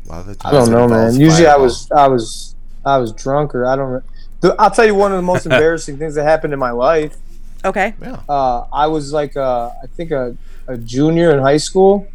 [0.11, 1.15] I don't know, man.
[1.15, 2.55] Usually, I was, I was,
[2.85, 4.03] I was drunk, or I don't.
[4.41, 7.15] The, I'll tell you one of the most embarrassing things that happened in my life.
[7.63, 7.93] Okay.
[8.01, 8.19] Yeah.
[8.27, 10.35] uh, I was like, uh, I think a,
[10.67, 12.07] a junior in high school,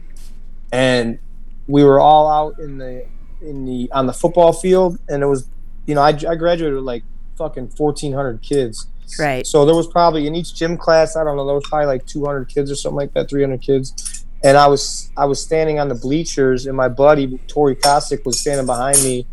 [0.73, 1.19] and
[1.67, 3.07] we were all out in the
[3.41, 5.49] in the on the football field, and it was,
[5.87, 7.05] you know, I, I graduated with like
[7.37, 8.87] fucking fourteen hundred kids.
[9.19, 9.47] Right.
[9.47, 12.07] So there was probably in each gym class, I don't know, there was probably like
[12.07, 14.16] two hundred kids or something like that, three hundred kids.
[14.45, 18.39] And I was I was standing on the bleachers, and my buddy Tori Kosick was
[18.39, 19.27] standing behind me,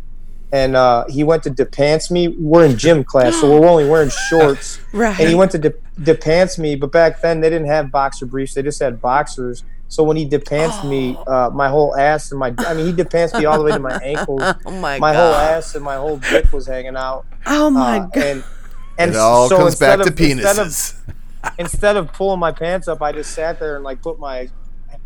[0.52, 2.28] and uh, he went to depants me.
[2.28, 5.18] We're in gym class, so we're only wearing shorts Right.
[5.20, 6.74] and he went to de- depants me.
[6.74, 9.62] But back then they didn't have boxer briefs; they just had boxers.
[9.88, 13.44] So when he depants me, uh, my whole ass and my—I mean, he depants me
[13.44, 14.40] all the way to my ankles.
[14.66, 15.16] oh my, My god.
[15.16, 17.26] whole ass and my whole dick was hanging out.
[17.46, 18.16] Oh my Uh, god.
[18.16, 18.44] and
[18.98, 22.50] and It all so comes back instead to of- Instead of, instead of pulling my
[22.50, 24.48] pants up, I just sat there and like put my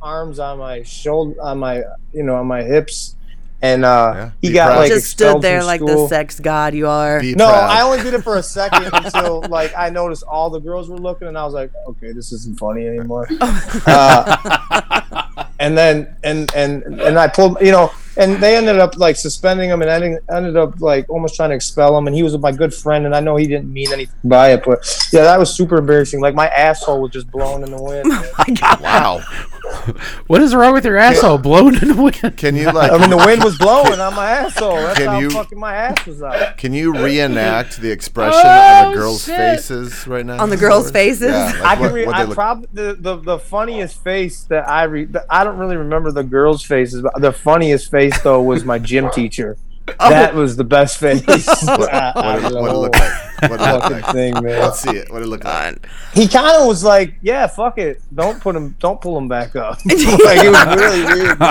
[0.00, 1.82] arms on my shoulder, on my
[2.12, 3.16] you know, on my hips,
[3.62, 4.78] and uh, Yeah, he be got proud.
[4.78, 7.20] like Just stood there from like the sex god you are.
[7.20, 7.70] Be No, proud.
[7.70, 10.98] I only did it for a second until like I noticed all the girls were
[10.98, 13.26] looking, and I was like, okay, this isn't funny anymore.
[13.86, 19.16] uh, and then and and and I pulled, you know, and they ended up like
[19.16, 22.06] suspending him and ending, ended up like almost trying to expel him.
[22.06, 24.62] And he was my good friend, and I know he didn't mean anything by it,
[24.64, 24.78] but
[25.12, 26.20] yeah, that was super embarrassing.
[26.20, 28.08] Like my asshole was just blown in the wind.
[28.38, 28.80] my god.
[28.80, 29.20] wow.
[30.26, 32.36] What is wrong with your asshole blown in the wind?
[32.36, 32.90] Can you like?
[32.92, 34.76] I mean, the wind was blowing on my asshole.
[34.76, 36.56] That's Can how you- fucking my ass was out.
[36.58, 39.36] Can you reenact the expression Oh, on the oh, girls' shit.
[39.36, 40.38] faces right now?
[40.42, 41.30] On the girls' faces?
[41.30, 44.42] Yeah, like I can what- re- I they look- probably the, the the funniest face
[44.44, 48.20] that I re- the, I don't really remember the girls' faces, but the funniest face
[48.22, 49.56] though was my gym teacher.
[50.00, 50.10] Oh.
[50.10, 51.24] That was the best face.
[51.26, 53.12] what, what, it, the what it whole look like?
[53.40, 54.12] What it look fucking like?
[54.12, 54.60] thing, man.
[54.60, 55.12] Let's see it.
[55.12, 55.86] What it look like?
[56.12, 59.54] He kind of was like, "Yeah, fuck it, don't put him, don't pull him back
[59.56, 61.38] up." like it was really weird.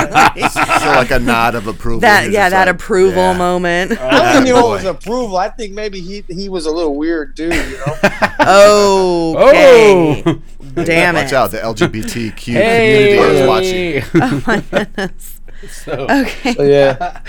[0.78, 2.02] So like a nod of approval.
[2.02, 3.38] That yeah, that like, approval yeah.
[3.38, 4.00] moment.
[4.00, 5.38] I don't even know if it was oh, approval.
[5.38, 9.36] I think maybe he he was a little weird dude, you know.
[9.38, 10.24] okay.
[10.26, 10.42] Oh,
[10.84, 11.26] Damn Watch it.
[11.26, 13.18] Watch out, the LGBTQ hey.
[13.18, 14.22] community is watching.
[14.22, 15.42] Oh my goodness.
[15.70, 16.54] So, Okay.
[16.54, 17.22] So yeah,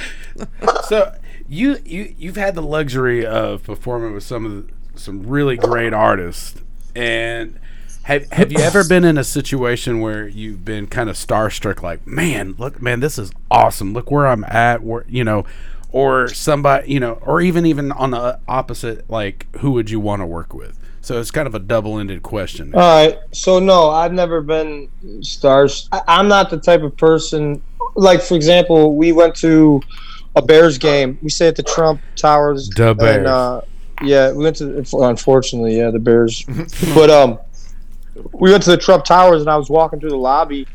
[0.86, 1.14] so
[1.48, 5.92] you you you've had the luxury of performing with some of the, some really great
[5.92, 6.60] artists,
[6.94, 7.58] and
[8.02, 12.06] have have you ever been in a situation where you've been kind of starstruck, like,
[12.06, 13.92] man, look, man, this is awesome.
[13.92, 15.44] Look where I'm at, where you know,
[15.92, 20.20] or somebody, you know, or even even on the opposite, like, who would you want
[20.20, 20.78] to work with?
[21.00, 22.74] So it's kind of a double-ended question.
[22.74, 23.18] All right.
[23.32, 24.88] So no, I've never been
[25.22, 25.88] stars.
[25.92, 27.62] I'm not the type of person.
[27.94, 29.80] Like for example, we went to
[30.38, 31.18] a Bears game.
[31.22, 32.68] We stayed at the Trump Towers.
[32.70, 33.16] The Bears.
[33.18, 33.60] And, uh,
[34.02, 34.84] yeah, we went to.
[34.94, 36.44] Unfortunately, yeah, the Bears.
[36.94, 37.38] but um,
[38.32, 40.66] we went to the Trump Towers, and I was walking through the lobby,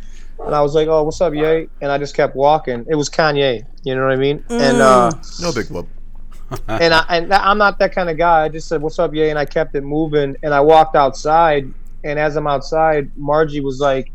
[0.45, 2.85] and I was like, "Oh, what's up, Ye?" And I just kept walking.
[2.89, 3.65] It was Kanye.
[3.83, 4.43] You know what I mean?
[4.49, 5.11] And uh,
[5.41, 5.87] No big whoop.
[6.67, 8.43] and I and I'm not that kind of guy.
[8.43, 10.35] I just said, "What's up, Ye?" And I kept it moving.
[10.43, 11.71] And I walked outside,
[12.03, 14.11] and as I'm outside, Margie was like,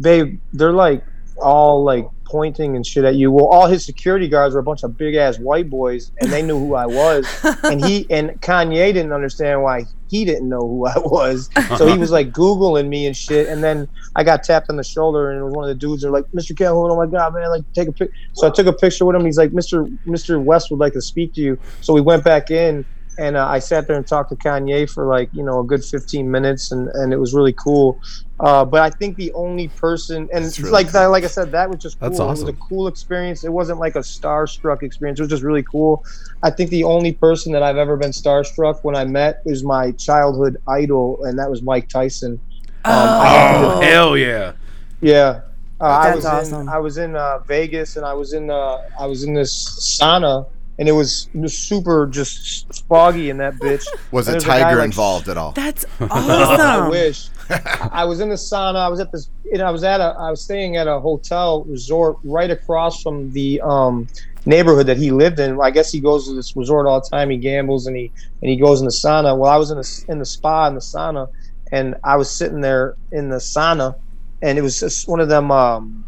[0.00, 1.04] "Babe, they're like
[1.36, 4.82] all like pointing and shit at you." Well, all his security guards were a bunch
[4.82, 7.26] of big ass white boys, and they knew who I was.
[7.64, 11.50] and he and Kanye didn't understand why he didn't know who I was.
[11.76, 13.48] So he was like googling me and shit.
[13.48, 16.02] And then I got tapped on the shoulder, and it was one of the dudes.
[16.02, 16.56] They're like, "Mr.
[16.56, 19.16] Calhoun, oh my god, man, like take a pic." So I took a picture with
[19.16, 19.24] him.
[19.24, 19.86] He's like, "Mr.
[20.06, 20.42] Mr.
[20.42, 22.84] West would like to speak to you." So we went back in,
[23.18, 25.84] and uh, I sat there and talked to Kanye for like you know a good
[25.84, 28.00] 15 minutes, and and it was really cool.
[28.40, 31.52] Uh, but I think the only person, and That's really like that, like I said,
[31.52, 32.08] that was just cool.
[32.10, 33.44] That's It was a cool experience.
[33.44, 35.20] It wasn't like a starstruck experience.
[35.20, 36.04] It was just really cool.
[36.42, 39.92] I think the only person that I've ever been starstruck when I met is my
[39.92, 42.40] childhood idol, and that was Mike Tyson.
[42.84, 44.52] Um, I- Oh, hell yeah.
[45.00, 45.40] yeah.
[45.80, 46.60] Uh, I That's was awesome.
[46.62, 49.52] in I was in uh, Vegas and I was in uh, I was in this
[50.00, 50.46] sauna
[50.78, 53.84] and it was super just foggy in that bitch.
[54.10, 55.52] Was And a there's guy, tiger like, involved at all?
[55.52, 56.60] That's awesome.
[56.60, 57.28] I wish.
[57.50, 58.76] I I was in the sauna.
[58.76, 59.28] I was at this.
[59.52, 60.16] And I was at a.
[60.18, 64.08] I was staying at a hotel resort right across from the um,
[64.46, 65.60] neighborhood that he lived in.
[65.60, 67.30] I guess he goes to this resort all the time.
[67.30, 68.10] He gambles and he
[68.42, 69.36] and he goes in the sauna.
[69.38, 71.28] Well, I was in the in the spa in the sauna,
[71.70, 73.94] and I was sitting there in the sauna,
[74.42, 75.50] and it was just one of them.
[75.52, 76.04] Um,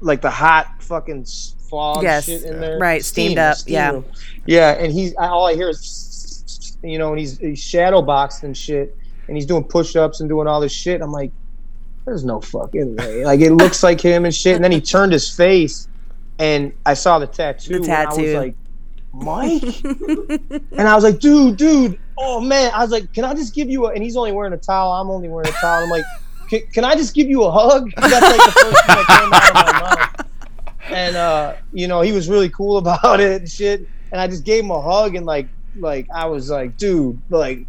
[0.00, 2.24] like the hot fucking s- fog Yes.
[2.26, 3.90] shit in there, Right, steamed up, steam yeah.
[3.90, 4.04] room.
[4.46, 4.72] yeah.
[4.72, 8.96] And he's all I hear is, you know, and he's he's shadow boxed and shit,
[9.28, 11.00] and he's doing push ups and doing all this shit.
[11.02, 11.30] I'm like,
[12.04, 13.24] there's no fucking way.
[13.24, 14.54] Like it looks like him and shit.
[14.56, 15.88] And then he turned his face,
[16.38, 17.80] and I saw the tattoo.
[17.80, 18.36] The And I was tattoo.
[18.38, 18.54] like,
[19.12, 19.84] Mike,
[20.72, 22.70] and I was like, dude, dude, oh man.
[22.74, 23.90] I was like, can I just give you a?
[23.92, 24.92] And he's only wearing a towel.
[24.92, 25.82] I'm only wearing a towel.
[25.84, 26.04] I'm like,
[26.50, 27.90] can, can I just give you a hug?
[27.96, 30.05] That's like the first thing that came out of my mouth.
[30.96, 33.86] And uh, you know, he was really cool about it and shit.
[34.12, 37.68] And I just gave him a hug and like, like I was like, dude, like,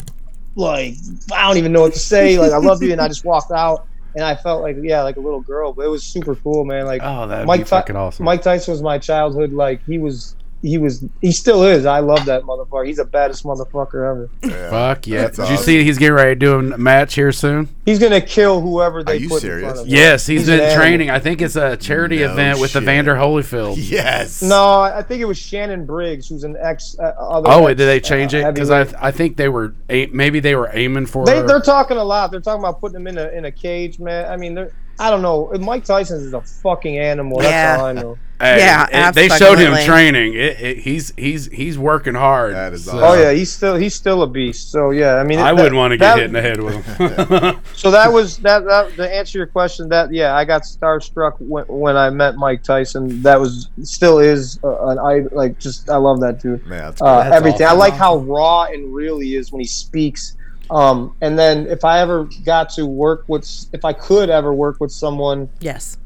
[0.55, 0.93] like
[1.33, 2.39] I don't even know what to say.
[2.39, 3.87] Like I love you, and I just walked out.
[4.15, 6.85] And I felt like, yeah, like a little girl, but it was super cool, man.
[6.85, 8.25] Like Oh, that'd be Mike Ty- fucking awesome.
[8.25, 9.53] Mike Tyson was my childhood.
[9.53, 11.85] Like he was, he was, he still is.
[11.85, 12.85] I love that motherfucker.
[12.87, 14.29] He's the baddest motherfucker ever.
[14.43, 14.69] Yeah.
[14.69, 15.21] Fuck yeah.
[15.21, 17.69] That's Did you see he's getting ready to do a match here soon?
[17.85, 19.59] He's gonna kill whoever they you put serious?
[19.59, 19.93] in front of him.
[19.93, 20.77] Yes, he's He's an been animal.
[20.83, 21.09] training.
[21.09, 22.83] I think it's a charity No event with the shit.
[22.83, 23.75] Evander Holyfield.
[23.89, 24.41] Yes.
[24.41, 26.97] No, I think it was Shannon Briggs, who's an ex.
[26.99, 28.53] Uh, other Oh, ex, did they change uh, it?
[28.53, 28.81] Because I.
[28.99, 31.25] I think they were maybe they were aiming for.
[31.25, 32.31] They, a- they're talking a lot.
[32.31, 34.29] They're talking about putting him in a in a cage, man.
[34.31, 34.71] I mean, they're.
[34.99, 35.51] I don't know.
[35.59, 37.39] Mike Tyson is a fucking animal.
[37.39, 37.77] That's Yeah.
[37.79, 38.17] all I know.
[38.39, 40.35] Hey, Yeah, it- they showed him training.
[40.35, 42.53] It, it, he's he's he's working hard.
[42.53, 44.71] That is So, Oh yeah, he's still he's still a beast.
[44.71, 46.61] So yeah, I mean, I that- wouldn't want to get that- hit in the head
[46.61, 47.59] with him.
[47.73, 48.95] So that was that, that.
[48.95, 53.21] To answer your question, that yeah, I got starstruck when, when I met Mike Tyson.
[53.23, 56.65] That was still is uh, an I like just I love that dude.
[56.67, 57.65] Man, that's uh, That's everything.
[57.67, 60.35] I like how raw and real he is when he speaks.
[60.69, 64.79] Um, and then if I ever got to work with, if I could ever work
[64.79, 65.97] with someone, Yes.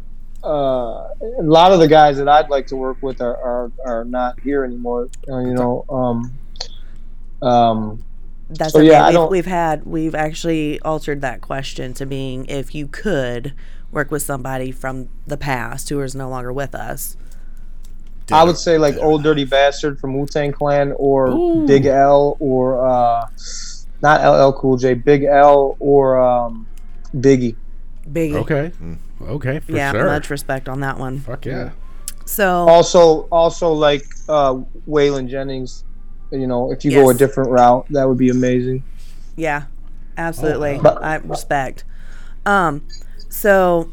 [0.44, 4.06] uh, a lot of the guys that I'd like to work with are are, are
[4.06, 5.10] not here anymore.
[5.28, 6.32] Uh, you know, um,
[7.48, 8.04] um,
[8.50, 8.90] That's So, okay.
[8.90, 12.88] yeah, I we've, don't- we've had we've actually altered that question to being if you
[12.88, 13.54] could
[13.92, 17.18] work with somebody from the past who is no longer with us.
[18.32, 21.68] I would say like Ol' Dirty Bastard from Wu Tang Clan or Ooh.
[21.68, 23.26] Big L or uh,
[24.02, 26.68] not LL Cool J, Big L or um,
[27.16, 27.56] Biggie.
[28.12, 28.36] Biggie.
[28.36, 28.72] okay,
[29.22, 30.06] okay, for yeah, sure.
[30.06, 31.20] much respect on that one.
[31.20, 31.72] Fuck yeah.
[32.26, 34.56] So Also, also like uh,
[34.88, 35.84] Waylon Jennings.
[36.32, 38.84] You know, if you go a different route, that would be amazing.
[39.36, 39.66] yeah,
[40.18, 40.80] absolutely.
[40.80, 40.98] wow.
[41.02, 41.84] I respect.
[42.46, 42.88] Um,
[43.30, 43.92] so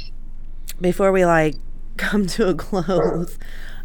[0.80, 1.54] before we like
[1.96, 3.38] come to a close,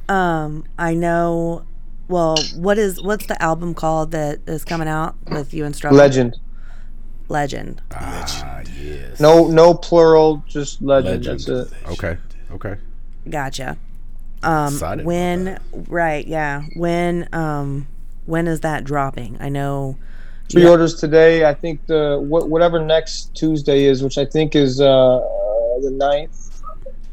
[0.10, 1.66] um, I know.
[2.08, 5.98] Well, what is what's the album called that is coming out with you and Struggle?
[5.98, 6.38] Legend.
[7.28, 7.82] Legend.
[7.92, 9.20] Ah, yes.
[9.20, 11.26] No, no plural, just legend.
[11.26, 11.40] Legend.
[11.40, 11.78] That's it.
[11.88, 12.18] Okay.
[12.52, 12.76] Okay.
[13.30, 13.78] Gotcha.
[14.44, 16.26] Um, Excited when right?
[16.28, 16.64] Yeah.
[16.76, 17.88] When um,
[18.26, 19.38] when is that dropping?
[19.40, 19.98] I know.
[20.52, 21.46] Pre-orders today.
[21.46, 24.86] I think the wh- whatever next Tuesday is, which I think is uh,
[25.18, 25.20] uh,
[25.80, 26.62] the 9th.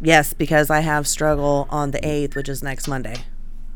[0.02, 3.16] Yes, because I have Struggle on the eighth, which is next Monday.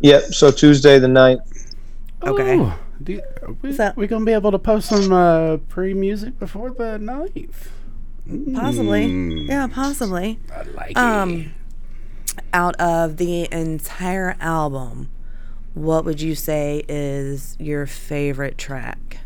[0.01, 0.23] Yep.
[0.35, 1.74] So Tuesday the 9th.
[2.23, 2.59] Okay.
[2.59, 5.94] Ooh, do you- are we, So- we gonna be able to post some uh, pre
[5.94, 7.68] music before the 9th?
[8.55, 9.06] Possibly.
[9.06, 10.39] Mm, Yeah, possibly.
[10.52, 10.97] I like it.
[10.98, 11.52] Um,
[12.52, 15.09] out of the entire album,
[15.74, 19.18] what would you say is your favorite track?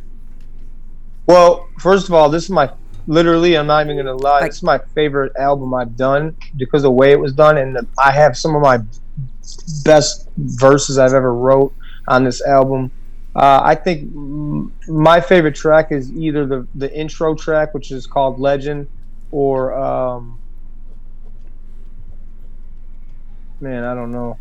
[1.26, 2.70] Well, first of all, this is my
[3.06, 4.40] literally, I'm not even gonna lie.
[4.40, 7.74] Like- it's my favorite album I've done because of the way it was done, and
[7.76, 8.80] the, I have some of my
[9.84, 11.74] best verses I've ever wrote
[12.08, 12.90] on this album.
[13.34, 14.12] Uh, I think
[14.88, 18.88] my favorite track is either the the intro track, which is called Legend,
[19.30, 20.38] or um,
[23.60, 24.36] man, I don't know.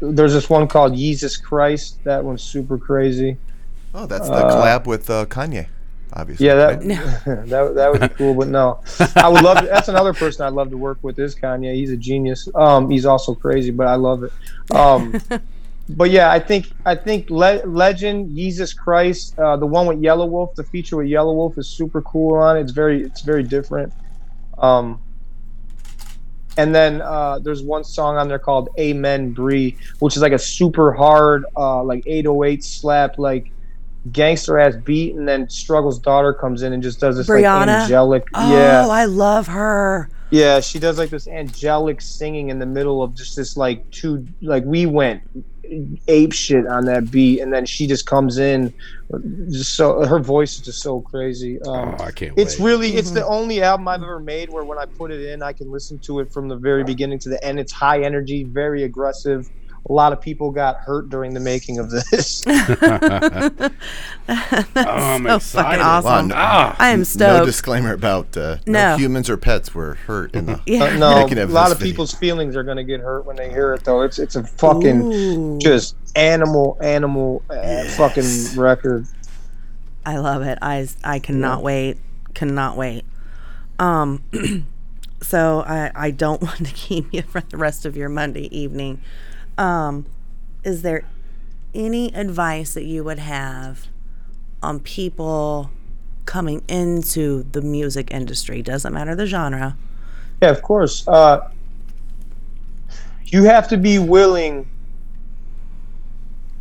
[0.00, 2.02] There's this one called Jesus Christ.
[2.04, 3.36] That one's super crazy.
[3.94, 5.68] Oh, that's the Uh, collab with uh, Kanye,
[6.14, 6.46] obviously.
[6.46, 6.80] Yeah, right?
[6.80, 8.80] that that that would be cool, but no,
[9.16, 9.64] I would love.
[9.64, 11.74] That's another person I'd love to work with is Kanye.
[11.74, 12.48] He's a genius.
[12.54, 14.32] Um, he's also crazy, but I love it.
[14.74, 15.20] Um,
[15.88, 20.54] but yeah, I think I think Le- Legend, Jesus Christ, uh, the one with Yelawolf,
[20.54, 22.62] the feature with Yelawolf is super cool on it.
[22.62, 23.92] It's very it's very different.
[24.56, 25.00] Um,
[26.56, 30.38] and then uh, there's one song on there called Amen Bree, which is like a
[30.38, 33.50] super hard, uh, like 808 slap, like
[34.12, 37.82] gangster ass beat, and then Struggle's daughter comes in and just does this like Brianna?
[37.82, 38.26] angelic.
[38.34, 40.08] Oh, yeah, I love her.
[40.30, 44.26] yeah, she does like this angelic singing in the middle of just this like two
[44.42, 45.22] like we went
[46.08, 48.72] ape shit on that beat, and then she just comes in,
[49.50, 51.60] just so her voice is just so crazy.
[51.62, 52.66] Um, Oh, I can't it's wait.
[52.66, 55.54] really it's the only album I've ever made where when I put it in, I
[55.54, 57.58] can listen to it from the very beginning to the end.
[57.58, 59.48] It's high energy, very aggressive.
[59.88, 62.42] A lot of people got hurt during the making of this.
[62.46, 63.70] oh,
[64.26, 65.42] I'm so excited.
[65.42, 66.28] fucking awesome.
[66.28, 67.40] no- Ah, I am stoked.
[67.40, 68.92] No disclaimer about uh, no.
[68.92, 68.96] No.
[68.96, 70.60] humans or pets were hurt in the.
[70.66, 70.84] yeah.
[70.84, 71.92] Uh, no, Making a lot this of video.
[71.92, 74.02] people's feelings are gonna get hurt when they hear it, though.
[74.02, 79.06] It's it's a fucking Ooh, just animal animal uh, fucking record.
[80.06, 80.58] I love it.
[80.62, 81.98] I I cannot wait.
[82.34, 83.04] Cannot wait.
[83.78, 84.22] Um,
[85.22, 89.00] so I I don't want to keep you for the rest of your Monday evening.
[89.56, 90.06] Um,
[90.62, 91.04] is there
[91.74, 93.88] any advice that you would have
[94.62, 95.70] on people
[96.26, 98.62] coming into the music industry?
[98.62, 99.76] Doesn't matter the genre.
[100.42, 101.06] Yeah, of course.
[101.06, 101.48] Uh,
[103.26, 104.68] you have to be willing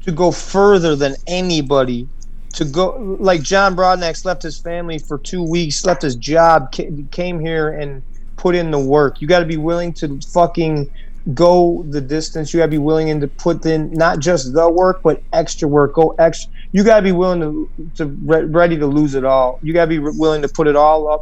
[0.04, 2.08] to go further than anybody.
[2.56, 6.72] To go like John Broadnax left his family for two weeks, left his job,
[7.10, 8.04] came here and
[8.38, 9.22] put in the work.
[9.22, 10.92] You got to be willing to fucking
[11.34, 12.54] go the distance.
[12.54, 15.96] You got to be willing to put in not just the work, but extra work.
[15.96, 16.50] Go extra.
[16.74, 19.60] You got to be willing to to re- ready to lose it all.
[19.62, 21.22] You got to be re- willing to put it all up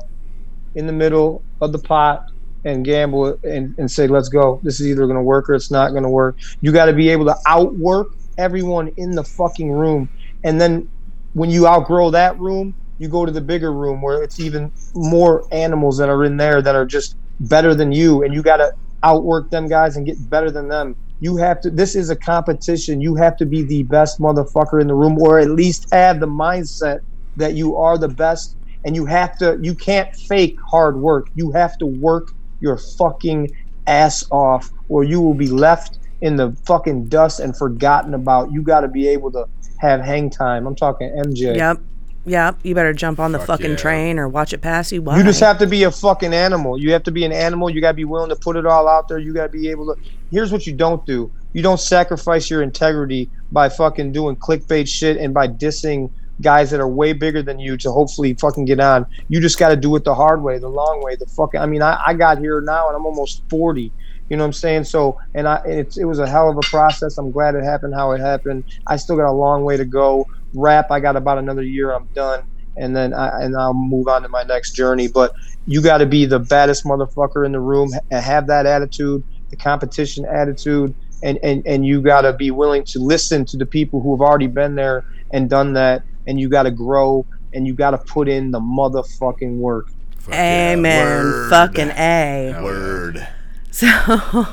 [0.75, 2.21] in the middle of the pot
[2.63, 4.59] and gamble and, and say, let's go.
[4.63, 6.37] This is either going to work or it's not going to work.
[6.61, 8.07] You got to be able to outwork
[8.37, 10.09] everyone in the fucking room.
[10.43, 10.89] And then
[11.33, 15.43] when you outgrow that room, you go to the bigger room where it's even more
[15.51, 18.23] animals that are in there that are just better than you.
[18.23, 18.71] And you got to
[19.03, 20.95] outwork them guys and get better than them.
[21.19, 23.01] You have to, this is a competition.
[23.01, 26.27] You have to be the best motherfucker in the room or at least have the
[26.27, 26.99] mindset
[27.35, 31.51] that you are the best and you have to you can't fake hard work you
[31.51, 32.27] have to work
[32.59, 33.49] your fucking
[33.87, 38.61] ass off or you will be left in the fucking dust and forgotten about you
[38.61, 39.45] got to be able to
[39.79, 41.79] have hang time i'm talking mj Yep.
[42.25, 42.59] Yep.
[42.63, 43.77] You better jump on the Fuck fucking yeah.
[43.77, 45.17] train or watch it pass you by.
[45.17, 47.81] you just have to be a fucking animal you have to be an animal you
[47.81, 49.93] got to be willing to put it all out there you got to be able
[49.93, 49.99] to
[50.29, 55.17] here's what you don't do you don't sacrifice your integrity by fucking doing clickbait shit
[55.17, 56.11] and by dissing
[56.41, 59.69] guys that are way bigger than you to hopefully fucking get on you just got
[59.69, 62.13] to do it the hard way the long way the fucking i mean I, I
[62.13, 63.91] got here now and i'm almost 40
[64.31, 66.57] you know what i'm saying so and i and it's, it was a hell of
[66.57, 69.77] a process i'm glad it happened how it happened i still got a long way
[69.77, 70.25] to go
[70.55, 72.41] rap i got about another year i'm done
[72.77, 75.07] and then I, and I'll move on to my next journey.
[75.07, 75.33] But
[75.65, 79.57] you got to be the baddest motherfucker in the room and have that attitude, the
[79.57, 84.01] competition attitude, and and and you got to be willing to listen to the people
[84.01, 86.03] who have already been there and done that.
[86.27, 89.87] And you got to grow and you got to put in the motherfucking work.
[90.17, 90.71] fuck yeah.
[90.73, 91.07] Amen.
[91.07, 91.49] Word.
[91.49, 92.61] Fucking A.
[92.63, 93.27] Word.
[93.73, 94.45] So,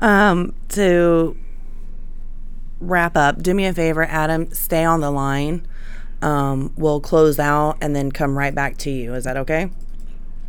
[0.00, 1.36] um, to
[2.80, 5.66] wrap up, do me a favor, Adam, stay on the line.
[6.22, 9.14] Um, we'll close out and then come right back to you.
[9.14, 9.70] Is that okay?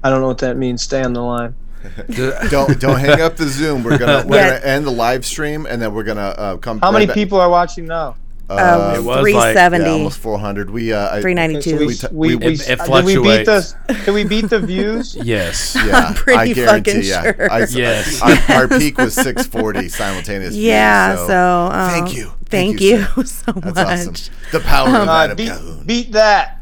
[0.04, 0.84] I don't know what that means.
[0.84, 1.56] Stay on the line.
[2.50, 3.84] Don't don't hang up the Zoom.
[3.84, 4.60] We're gonna we're Yeah.
[4.60, 6.80] gonna end the live stream and then we're gonna uh, come.
[6.80, 8.16] How right many back- people are watching now?
[8.50, 8.54] Uh,
[8.96, 10.70] It Um, was three like- yeah, almost 400.
[10.70, 12.80] We uh, I- three ninety Okay, so we, We t- we, we- we, It- it
[12.80, 14.06] did we beat the fluctuates.
[14.06, 15.16] did we beat the views?
[15.24, 15.76] Yes.
[15.76, 16.92] Yeah, pretty I guarantee.
[16.92, 17.52] fucking yeah, sure.
[17.52, 18.22] I, Yes.
[18.50, 20.54] Our, our peak was 640 simultaneous.
[20.54, 21.16] views, Yeah.
[21.28, 22.32] So, um, thank you.
[22.46, 23.24] Thank, you, sir.
[23.26, 23.88] so That's much.
[23.88, 24.14] awesome.
[24.54, 25.84] The power of Uh, Adam beat, Calhoun.
[25.86, 26.54] beat that.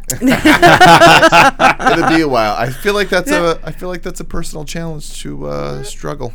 [1.92, 2.56] It'll be a while.
[2.56, 3.60] I feel like that's a.
[3.64, 6.34] I feel like that's a personal challenge to uh, struggle.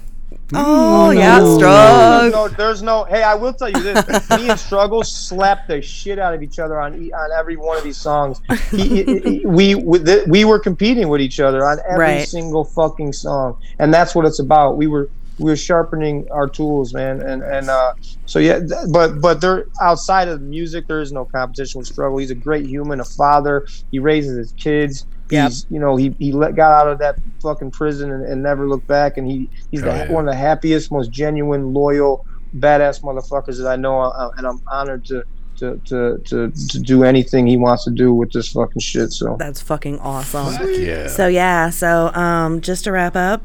[0.53, 2.31] Oh mm, yeah, There's strong.
[2.33, 3.05] no, there's no.
[3.05, 6.59] Hey, I will tell you this: me and Struggle slapped the shit out of each
[6.59, 8.41] other on e- on every one of these songs.
[8.71, 12.29] He, he- he- we we, we were competing with each other on every Right.
[12.29, 14.77] single fucking song, and that's what it's about.
[14.77, 15.09] We were
[15.41, 17.95] we were sharpening our tools, man, and and uh,
[18.27, 18.59] so yeah.
[18.61, 22.19] th- But but there outside of music, there is no competition with Struggle.
[22.19, 23.67] He's a great human, a father.
[23.91, 25.07] He raises his kids.
[25.31, 25.49] Yep.
[25.49, 28.69] He's you know he he let, got out of that fucking prison and, and never
[28.69, 30.13] looked back, and he he's the, Oh, yeah.
[30.13, 32.27] one of the happiest, most genuine, loyal,
[32.57, 35.25] badass motherfuckers that I know, uh, and I'm honored to.
[35.57, 39.13] To, to, to, to do anything he wants to do with this fucking shit.
[39.13, 40.55] So That's fucking awesome.
[40.55, 41.07] Fuck Yeah.
[41.09, 43.43] So yeah, so um, just to wrap up,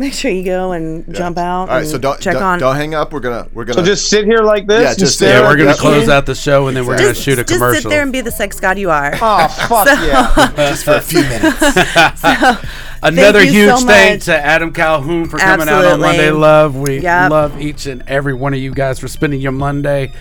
[0.00, 1.68] make sure you go and jump out.
[1.68, 2.58] All right, so don't check don't, on.
[2.58, 3.12] don't hang up.
[3.12, 4.82] We're gonna we're gonna so just sit here like this.
[4.82, 7.22] Yeah, just- stare yeah, we're gonna close out the show and then we're gonna just,
[7.22, 7.82] shoot a just commercial.
[7.82, 9.12] sit there and be the sex god you are.
[9.20, 10.52] Oh fuck yeah!
[10.56, 11.62] just for a few minutes.
[13.02, 14.36] Another Thank you huge so thanks much.
[14.36, 16.76] to Adam Calhoun for coming out on Monday Love.
[16.76, 17.30] We Yep.
[17.30, 20.12] love each and every one of you guys for spending your Monday.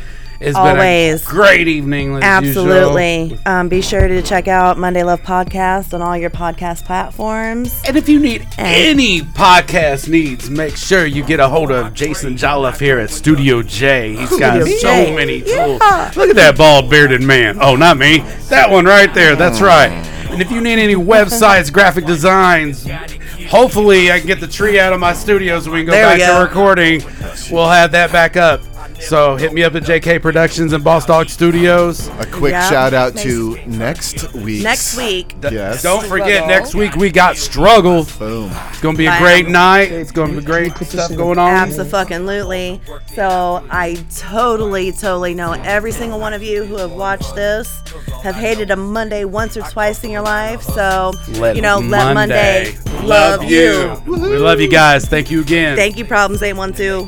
[0.42, 1.22] It's Always.
[1.22, 2.16] been a great evening.
[2.24, 3.38] Absolutely.
[3.46, 7.82] Um, be sure to check out Monday Love Podcast on all your podcast platforms.
[7.86, 11.94] And if you need And- any podcast needs, make sure you get a hold of
[11.94, 14.16] Jason Jolliffe here at Studio J.
[14.16, 15.16] He's got Studio so J.
[15.16, 15.82] many tools.
[15.84, 16.12] Yeah.
[16.16, 17.58] Look at that bald bearded man.
[17.60, 18.20] Oh, not me.
[18.48, 19.36] That one right there.
[19.36, 19.92] That's right.
[20.32, 22.88] And if you need any websites, graphic designs,
[23.50, 26.18] hopefully I can get the tree out of my studio so we can go There
[26.18, 27.02] back to recording.
[27.52, 28.62] We'll have that back up.
[29.00, 32.08] So hit me up at JK Productions and Boss Dog Studios.
[32.20, 32.70] A quick Yeah.
[32.70, 34.64] shout out to next week.
[34.64, 35.36] Next week.
[35.42, 35.82] Yes.
[35.82, 38.06] Don't forget, next week we got Struggle.
[38.20, 38.52] Boom.
[38.70, 39.92] It's gonna be a great night.
[39.92, 41.52] It's gonna be great stuff going on.
[41.52, 42.82] Absolutely.
[43.16, 47.82] So I totally, totally know every single one of you who have watched this
[48.24, 50.62] have hated a Monday once or twice in your life.
[50.62, 51.14] So
[51.54, 54.02] you know, let Monday, love you.
[54.06, 55.06] We love you guys.
[55.06, 55.76] Thank you again.
[55.78, 57.08] Thank you, Problems Eight One Two.